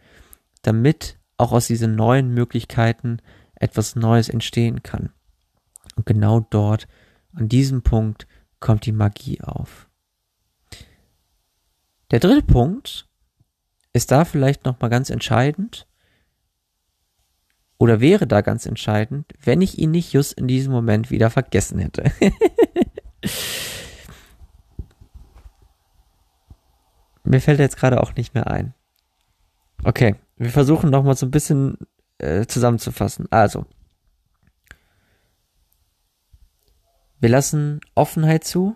damit 0.61 1.19
auch 1.37 1.51
aus 1.51 1.67
diesen 1.67 1.95
neuen 1.95 2.33
Möglichkeiten 2.33 3.17
etwas 3.55 3.95
Neues 3.95 4.29
entstehen 4.29 4.83
kann. 4.83 5.11
Und 5.95 6.05
genau 6.05 6.39
dort, 6.39 6.87
an 7.33 7.49
diesem 7.49 7.81
Punkt, 7.81 8.27
kommt 8.59 8.85
die 8.85 8.91
Magie 8.91 9.41
auf. 9.41 9.89
Der 12.11 12.19
dritte 12.19 12.43
Punkt 12.43 13.07
ist 13.93 14.11
da 14.11 14.25
vielleicht 14.25 14.65
nochmal 14.65 14.89
ganz 14.89 15.09
entscheidend 15.09 15.87
oder 17.77 17.99
wäre 17.99 18.27
da 18.27 18.41
ganz 18.41 18.65
entscheidend, 18.65 19.33
wenn 19.41 19.61
ich 19.61 19.79
ihn 19.79 19.91
nicht 19.91 20.13
just 20.13 20.33
in 20.33 20.47
diesem 20.47 20.71
Moment 20.71 21.09
wieder 21.09 21.29
vergessen 21.31 21.79
hätte. 21.79 22.11
mir 27.23 27.41
fällt 27.41 27.59
jetzt 27.59 27.77
gerade 27.77 28.01
auch 28.01 28.13
nicht 28.15 28.33
mehr 28.33 28.47
ein. 28.47 28.73
Okay, 29.83 30.15
wir 30.37 30.51
versuchen 30.51 30.89
nochmal 30.89 31.15
so 31.15 31.25
ein 31.25 31.31
bisschen 31.31 31.77
äh, 32.19 32.45
zusammenzufassen. 32.45 33.27
Also, 33.31 33.65
wir 37.19 37.29
lassen 37.29 37.81
Offenheit 37.95 38.43
zu. 38.43 38.75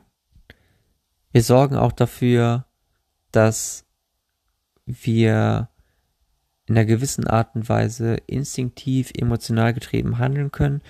Wir 1.31 1.43
sorgen 1.43 1.75
auch 1.75 1.91
dafür, 1.91 2.65
dass 3.31 3.85
wir 4.85 5.69
in 6.67 6.75
einer 6.75 6.85
gewissen 6.85 7.27
Art 7.27 7.55
und 7.55 7.69
Weise 7.69 8.15
instinktiv, 8.27 9.11
emotional 9.15 9.73
getrieben 9.73 10.17
handeln 10.17 10.51
können, 10.51 10.81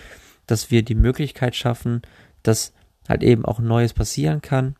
dass 0.47 0.71
wir 0.71 0.84
die 0.84 0.95
Möglichkeit 0.95 1.56
schaffen, 1.56 2.01
dass 2.43 2.73
halt 3.10 3.23
eben 3.23 3.45
auch 3.45 3.60
Neues 3.60 3.93
passieren 3.93 4.41
kann. 4.41 4.75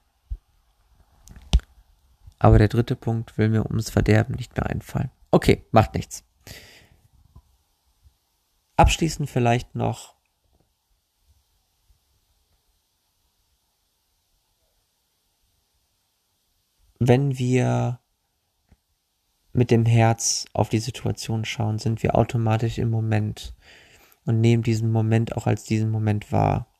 Aber 2.39 2.57
der 2.57 2.67
dritte 2.67 2.95
Punkt 2.95 3.37
will 3.37 3.49
mir 3.49 3.65
ums 3.65 3.89
Verderben 3.89 4.35
nicht 4.35 4.55
mehr 4.55 4.67
einfallen. 4.67 5.11
Okay, 5.35 5.65
macht 5.71 5.95
nichts. 5.95 6.23
Abschließend 8.77 9.29
vielleicht 9.29 9.75
noch 9.75 10.15
wenn 16.99 17.37
wir 17.37 17.99
mit 19.51 19.71
dem 19.71 19.85
Herz 19.85 20.45
auf 20.53 20.69
die 20.69 20.79
Situation 20.79 21.43
schauen, 21.43 21.79
sind 21.79 22.01
wir 22.01 22.15
automatisch 22.15 22.77
im 22.77 22.89
Moment 22.89 23.53
und 24.23 24.39
nehmen 24.39 24.63
diesen 24.63 24.89
Moment 24.89 25.35
auch 25.35 25.47
als 25.47 25.65
diesen 25.65 25.91
Moment 25.91 26.31
wahr. 26.31 26.73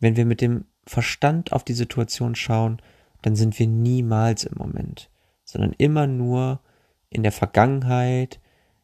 Wenn 0.00 0.16
wir 0.16 0.26
mit 0.26 0.40
dem 0.40 0.64
Verstand 0.84 1.52
auf 1.52 1.62
die 1.62 1.74
Situation 1.74 2.34
schauen, 2.34 2.82
dann 3.22 3.36
sind 3.36 3.56
wir 3.60 3.68
niemals 3.68 4.42
im 4.42 4.58
Moment, 4.58 5.12
sondern 5.44 5.74
immer 5.78 6.08
nur 6.08 6.60
in 7.12 7.22
der 7.22 7.32
Vergangenheit, 7.32 8.40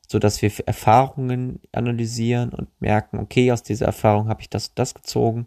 so 0.07 0.19
dass 0.19 0.41
wir 0.41 0.51
Erfahrungen 0.67 1.61
analysieren 1.73 2.51
und 2.51 2.69
merken, 2.81 3.19
okay, 3.19 3.53
aus 3.53 3.63
dieser 3.63 3.87
Erfahrung 3.87 4.29
habe 4.29 4.41
ich 4.41 4.49
das 4.49 4.69
und 4.69 4.79
das 4.79 4.95
gezogen. 4.95 5.47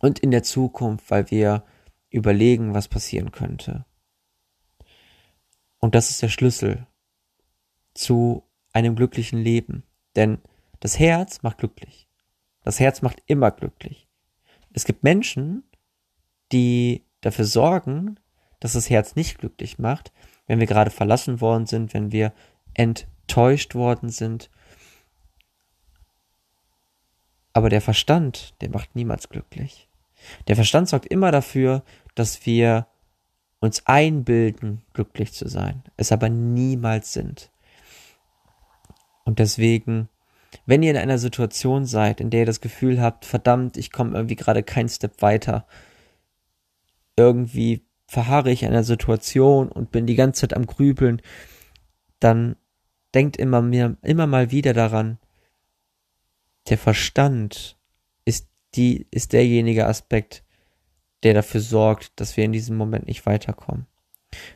Und 0.00 0.18
in 0.20 0.30
der 0.30 0.42
Zukunft, 0.42 1.10
weil 1.10 1.30
wir 1.30 1.64
überlegen, 2.10 2.74
was 2.74 2.88
passieren 2.88 3.32
könnte. 3.32 3.84
Und 5.78 5.94
das 5.94 6.10
ist 6.10 6.22
der 6.22 6.28
Schlüssel 6.28 6.86
zu 7.94 8.44
einem 8.72 8.94
glücklichen 8.94 9.40
Leben. 9.40 9.82
Denn 10.14 10.38
das 10.80 10.98
Herz 10.98 11.42
macht 11.42 11.58
glücklich. 11.58 12.08
Das 12.62 12.78
Herz 12.78 13.02
macht 13.02 13.22
immer 13.26 13.50
glücklich. 13.50 14.08
Es 14.72 14.84
gibt 14.84 15.02
Menschen, 15.02 15.64
die 16.52 17.04
dafür 17.20 17.44
sorgen, 17.44 18.18
dass 18.60 18.74
das 18.74 18.90
Herz 18.90 19.16
nicht 19.16 19.38
glücklich 19.38 19.78
macht, 19.78 20.12
wenn 20.52 20.60
wir 20.60 20.66
gerade 20.66 20.90
verlassen 20.90 21.40
worden 21.40 21.64
sind, 21.64 21.94
wenn 21.94 22.12
wir 22.12 22.34
enttäuscht 22.74 23.74
worden 23.74 24.10
sind. 24.10 24.50
Aber 27.54 27.70
der 27.70 27.80
Verstand, 27.80 28.52
der 28.60 28.68
macht 28.68 28.94
niemals 28.94 29.30
glücklich. 29.30 29.88
Der 30.48 30.56
Verstand 30.56 30.90
sorgt 30.90 31.06
immer 31.06 31.32
dafür, 31.32 31.82
dass 32.14 32.44
wir 32.44 32.86
uns 33.60 33.86
einbilden, 33.86 34.82
glücklich 34.92 35.32
zu 35.32 35.48
sein, 35.48 35.84
es 35.96 36.12
aber 36.12 36.28
niemals 36.28 37.14
sind. 37.14 37.50
Und 39.24 39.38
deswegen, 39.38 40.10
wenn 40.66 40.82
ihr 40.82 40.90
in 40.90 40.98
einer 40.98 41.16
Situation 41.16 41.86
seid, 41.86 42.20
in 42.20 42.28
der 42.28 42.40
ihr 42.40 42.46
das 42.46 42.60
Gefühl 42.60 43.00
habt, 43.00 43.24
verdammt, 43.24 43.78
ich 43.78 43.90
komme 43.90 44.14
irgendwie 44.16 44.36
gerade 44.36 44.62
keinen 44.62 44.90
Step 44.90 45.22
weiter, 45.22 45.66
irgendwie 47.16 47.86
verharre 48.12 48.50
ich 48.50 48.62
in 48.62 48.68
einer 48.68 48.84
Situation 48.84 49.70
und 49.70 49.90
bin 49.90 50.04
die 50.04 50.16
ganze 50.16 50.42
Zeit 50.42 50.54
am 50.54 50.66
Grübeln, 50.66 51.22
dann 52.20 52.56
denkt 53.14 53.38
immer 53.38 53.62
mir, 53.62 53.96
immer 54.02 54.26
mal 54.26 54.50
wieder 54.50 54.74
daran, 54.74 55.18
der 56.68 56.76
Verstand 56.76 57.78
ist 58.26 58.48
die, 58.74 59.06
ist 59.10 59.32
derjenige 59.32 59.86
Aspekt, 59.86 60.44
der 61.22 61.32
dafür 61.32 61.62
sorgt, 61.62 62.12
dass 62.20 62.36
wir 62.36 62.44
in 62.44 62.52
diesem 62.52 62.76
Moment 62.76 63.06
nicht 63.06 63.24
weiterkommen. 63.24 63.86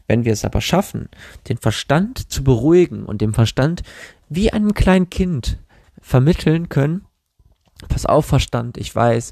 Wenn 0.06 0.26
wir 0.26 0.34
es 0.34 0.44
aber 0.44 0.60
schaffen, 0.60 1.08
den 1.48 1.56
Verstand 1.56 2.30
zu 2.30 2.44
beruhigen 2.44 3.06
und 3.06 3.22
dem 3.22 3.32
Verstand 3.32 3.82
wie 4.28 4.52
einem 4.52 4.74
kleinen 4.74 5.08
Kind 5.08 5.64
vermitteln 6.02 6.68
können, 6.68 7.06
pass 7.88 8.04
auf 8.04 8.26
Verstand, 8.26 8.76
ich 8.76 8.94
weiß, 8.94 9.30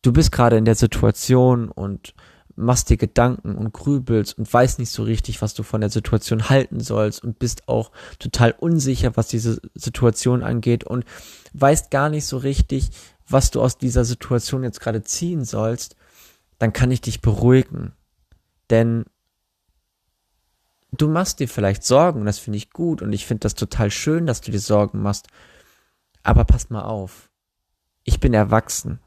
du 0.00 0.14
bist 0.14 0.32
gerade 0.32 0.56
in 0.56 0.64
der 0.64 0.76
Situation 0.76 1.68
und 1.68 2.14
machst 2.56 2.90
dir 2.90 2.96
Gedanken 2.96 3.56
und 3.56 3.72
grübelst 3.72 4.38
und 4.38 4.52
weißt 4.52 4.78
nicht 4.78 4.90
so 4.90 5.02
richtig, 5.02 5.42
was 5.42 5.54
du 5.54 5.62
von 5.62 5.80
der 5.80 5.90
Situation 5.90 6.48
halten 6.48 6.80
sollst 6.80 7.22
und 7.24 7.38
bist 7.38 7.68
auch 7.68 7.90
total 8.18 8.52
unsicher, 8.52 9.16
was 9.16 9.28
diese 9.28 9.60
Situation 9.74 10.42
angeht 10.42 10.84
und 10.84 11.04
weißt 11.52 11.90
gar 11.90 12.08
nicht 12.08 12.26
so 12.26 12.36
richtig, 12.36 12.90
was 13.28 13.50
du 13.50 13.60
aus 13.60 13.78
dieser 13.78 14.04
Situation 14.04 14.62
jetzt 14.62 14.80
gerade 14.80 15.02
ziehen 15.02 15.44
sollst, 15.44 15.96
dann 16.58 16.72
kann 16.72 16.90
ich 16.90 17.00
dich 17.00 17.20
beruhigen. 17.20 17.92
Denn 18.70 19.04
du 20.92 21.08
machst 21.08 21.40
dir 21.40 21.48
vielleicht 21.48 21.84
Sorgen, 21.84 22.24
das 22.24 22.38
finde 22.38 22.58
ich 22.58 22.70
gut 22.70 23.02
und 23.02 23.12
ich 23.12 23.26
finde 23.26 23.40
das 23.40 23.54
total 23.54 23.90
schön, 23.90 24.26
dass 24.26 24.40
du 24.40 24.50
dir 24.50 24.60
Sorgen 24.60 25.02
machst. 25.02 25.28
Aber 26.22 26.44
pass 26.44 26.70
mal 26.70 26.82
auf. 26.82 27.30
Ich 28.04 28.20
bin 28.20 28.34
erwachsen. 28.34 29.00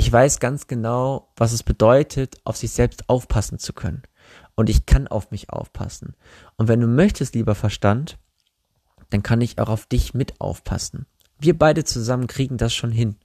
Ich 0.00 0.10
weiß 0.10 0.40
ganz 0.40 0.66
genau, 0.66 1.30
was 1.36 1.52
es 1.52 1.62
bedeutet, 1.62 2.40
auf 2.44 2.56
sich 2.56 2.70
selbst 2.70 3.10
aufpassen 3.10 3.58
zu 3.58 3.74
können. 3.74 4.02
Und 4.54 4.70
ich 4.70 4.86
kann 4.86 5.06
auf 5.06 5.30
mich 5.30 5.50
aufpassen. 5.50 6.16
Und 6.56 6.68
wenn 6.68 6.80
du 6.80 6.86
möchtest, 6.86 7.34
lieber 7.34 7.54
Verstand, 7.54 8.18
dann 9.10 9.22
kann 9.22 9.42
ich 9.42 9.58
auch 9.58 9.68
auf 9.68 9.84
dich 9.84 10.14
mit 10.14 10.40
aufpassen. 10.40 11.04
Wir 11.38 11.58
beide 11.58 11.84
zusammen 11.84 12.28
kriegen 12.28 12.56
das 12.56 12.72
schon 12.74 12.92
hin. 12.92 13.16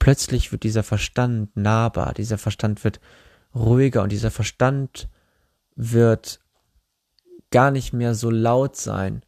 plötzlich 0.00 0.50
wird 0.50 0.64
dieser 0.64 0.82
Verstand 0.82 1.56
nahbar, 1.56 2.14
dieser 2.14 2.38
Verstand 2.38 2.82
wird 2.82 3.00
ruhiger 3.54 4.02
und 4.02 4.10
dieser 4.10 4.30
Verstand 4.30 5.08
wird 5.76 6.40
gar 7.50 7.70
nicht 7.70 7.92
mehr 7.92 8.14
so 8.14 8.30
laut 8.30 8.76
sein 8.76 9.22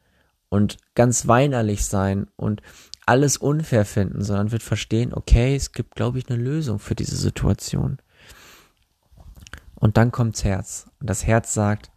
und 0.49 0.79
ganz 0.95 1.29
weinerlich 1.29 1.85
sein 1.85 2.27
und 2.37 2.63
alles 3.07 3.37
unfair 3.37 3.85
finden, 3.85 4.23
sondern 4.23 4.53
wird 4.53 4.63
verstehen, 4.63 5.13
okay, 5.13 5.57
es 5.57 5.73
gibt, 5.73 5.95
glaube 5.95 6.19
ich, 6.19 6.29
eine 6.29 6.41
Lösung 6.41 6.79
für 6.79 6.95
diese 6.95 7.17
Situation. 7.17 7.99
Und 9.75 9.97
dann 9.97 10.13
kommt's 10.13 10.45
Herz. 10.45 10.87
Und 11.01 11.11
das 11.11 11.27
Herz 11.27 11.55
sagt, 11.55 11.91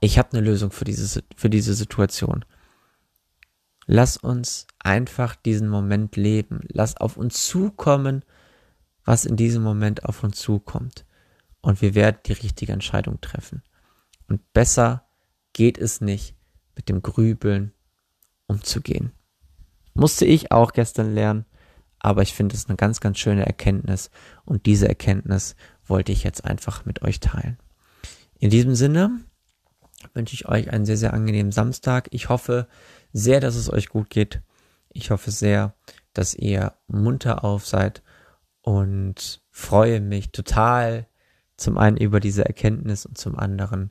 ich 0.00 0.18
habe 0.18 0.32
eine 0.32 0.40
Lösung 0.40 0.72
für 0.72 0.84
diese, 0.84 1.22
für 1.36 1.48
diese 1.48 1.74
Situation. 1.74 2.44
Lass 3.86 4.16
uns 4.16 4.66
einfach 4.80 5.36
diesen 5.36 5.68
Moment 5.68 6.16
leben. 6.16 6.60
Lass 6.68 6.96
auf 6.96 7.16
uns 7.16 7.46
zukommen, 7.46 8.24
was 9.04 9.24
in 9.24 9.36
diesem 9.36 9.62
Moment 9.62 10.04
auf 10.04 10.24
uns 10.24 10.38
zukommt. 10.38 11.04
Und 11.60 11.80
wir 11.80 11.94
werden 11.94 12.18
die 12.26 12.32
richtige 12.32 12.72
Entscheidung 12.72 13.20
treffen. 13.20 13.62
Und 14.28 14.52
besser 14.52 15.06
geht 15.52 15.78
es 15.78 16.00
nicht, 16.00 16.34
mit 16.74 16.88
dem 16.88 17.02
Grübeln 17.02 17.72
umzugehen. 18.46 19.12
Musste 19.94 20.24
ich 20.24 20.52
auch 20.52 20.72
gestern 20.72 21.14
lernen, 21.14 21.44
aber 21.98 22.22
ich 22.22 22.34
finde 22.34 22.54
es 22.54 22.66
eine 22.66 22.76
ganz, 22.76 23.00
ganz 23.00 23.18
schöne 23.18 23.46
Erkenntnis. 23.46 24.10
Und 24.44 24.66
diese 24.66 24.88
Erkenntnis 24.88 25.54
wollte 25.86 26.12
ich 26.12 26.24
jetzt 26.24 26.44
einfach 26.44 26.84
mit 26.84 27.02
euch 27.02 27.20
teilen. 27.20 27.58
In 28.38 28.50
diesem 28.50 28.74
Sinne 28.74 29.20
wünsche 30.14 30.34
ich 30.34 30.48
euch 30.48 30.70
einen 30.70 30.84
sehr, 30.84 30.96
sehr 30.96 31.14
angenehmen 31.14 31.52
Samstag. 31.52 32.08
Ich 32.10 32.28
hoffe, 32.28 32.66
sehr, 33.12 33.40
dass 33.40 33.54
es 33.54 33.72
euch 33.72 33.88
gut 33.88 34.10
geht. 34.10 34.42
Ich 34.90 35.10
hoffe 35.10 35.30
sehr, 35.30 35.74
dass 36.12 36.34
ihr 36.34 36.74
munter 36.86 37.44
auf 37.44 37.66
seid 37.66 38.02
und 38.62 39.42
freue 39.50 40.00
mich 40.00 40.32
total 40.32 41.06
zum 41.56 41.78
einen 41.78 41.96
über 41.96 42.20
diese 42.20 42.44
Erkenntnis 42.44 43.06
und 43.06 43.18
zum 43.18 43.38
anderen 43.38 43.90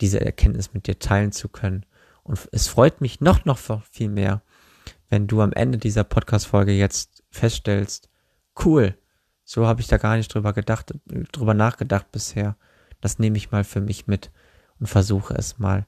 diese 0.00 0.20
Erkenntnis 0.20 0.74
mit 0.74 0.86
dir 0.86 0.98
teilen 0.98 1.32
zu 1.32 1.48
können. 1.48 1.86
Und 2.22 2.48
es 2.52 2.68
freut 2.68 3.00
mich 3.00 3.20
noch, 3.20 3.44
noch 3.44 3.58
viel 3.90 4.08
mehr, 4.08 4.42
wenn 5.08 5.26
du 5.26 5.40
am 5.40 5.52
Ende 5.52 5.78
dieser 5.78 6.04
Podcast-Folge 6.04 6.72
jetzt 6.72 7.22
feststellst, 7.30 8.08
cool, 8.64 8.96
so 9.44 9.66
habe 9.66 9.80
ich 9.80 9.86
da 9.86 9.96
gar 9.96 10.16
nicht 10.16 10.32
drüber 10.34 10.52
gedacht, 10.52 10.94
drüber 11.32 11.54
nachgedacht 11.54 12.10
bisher. 12.10 12.56
Das 13.00 13.18
nehme 13.18 13.36
ich 13.36 13.52
mal 13.52 13.64
für 13.64 13.80
mich 13.80 14.06
mit 14.06 14.30
und 14.80 14.86
versuche 14.86 15.34
es 15.34 15.58
mal 15.58 15.86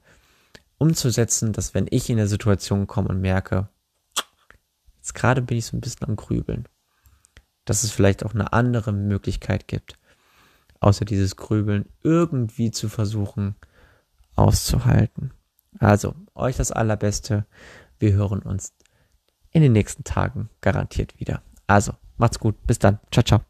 umzusetzen, 0.77 1.51
dass 1.53 1.73
wenn 1.73 1.87
ich 1.89 2.09
in 2.09 2.17
der 2.17 2.27
Situation 2.27 2.87
komme 2.87 3.09
und 3.09 3.19
merke, 3.19 3.67
jetzt 4.95 5.13
gerade 5.13 5.41
bin 5.41 5.57
ich 5.57 5.65
so 5.65 5.75
ein 5.75 5.81
bisschen 5.81 6.07
am 6.07 6.15
Grübeln, 6.15 6.67
dass 7.65 7.83
es 7.83 7.91
vielleicht 7.91 8.23
auch 8.23 8.33
eine 8.33 8.53
andere 8.53 8.93
Möglichkeit 8.93 9.67
gibt, 9.67 9.99
außer 10.79 11.03
dieses 11.03 11.35
Grübeln 11.35 11.85
irgendwie 12.01 12.71
zu 12.71 12.87
versuchen 12.87 13.55
auszuhalten. 14.35 15.33
Also, 15.79 16.15
euch 16.33 16.55
das 16.55 16.71
Allerbeste. 16.71 17.45
Wir 17.99 18.13
hören 18.13 18.39
uns 18.41 18.73
in 19.51 19.61
den 19.61 19.71
nächsten 19.71 20.03
Tagen 20.03 20.49
garantiert 20.61 21.19
wieder. 21.19 21.41
Also, 21.67 21.93
macht's 22.17 22.39
gut. 22.39 22.55
Bis 22.65 22.79
dann. 22.79 22.99
Ciao, 23.11 23.23
ciao. 23.23 23.48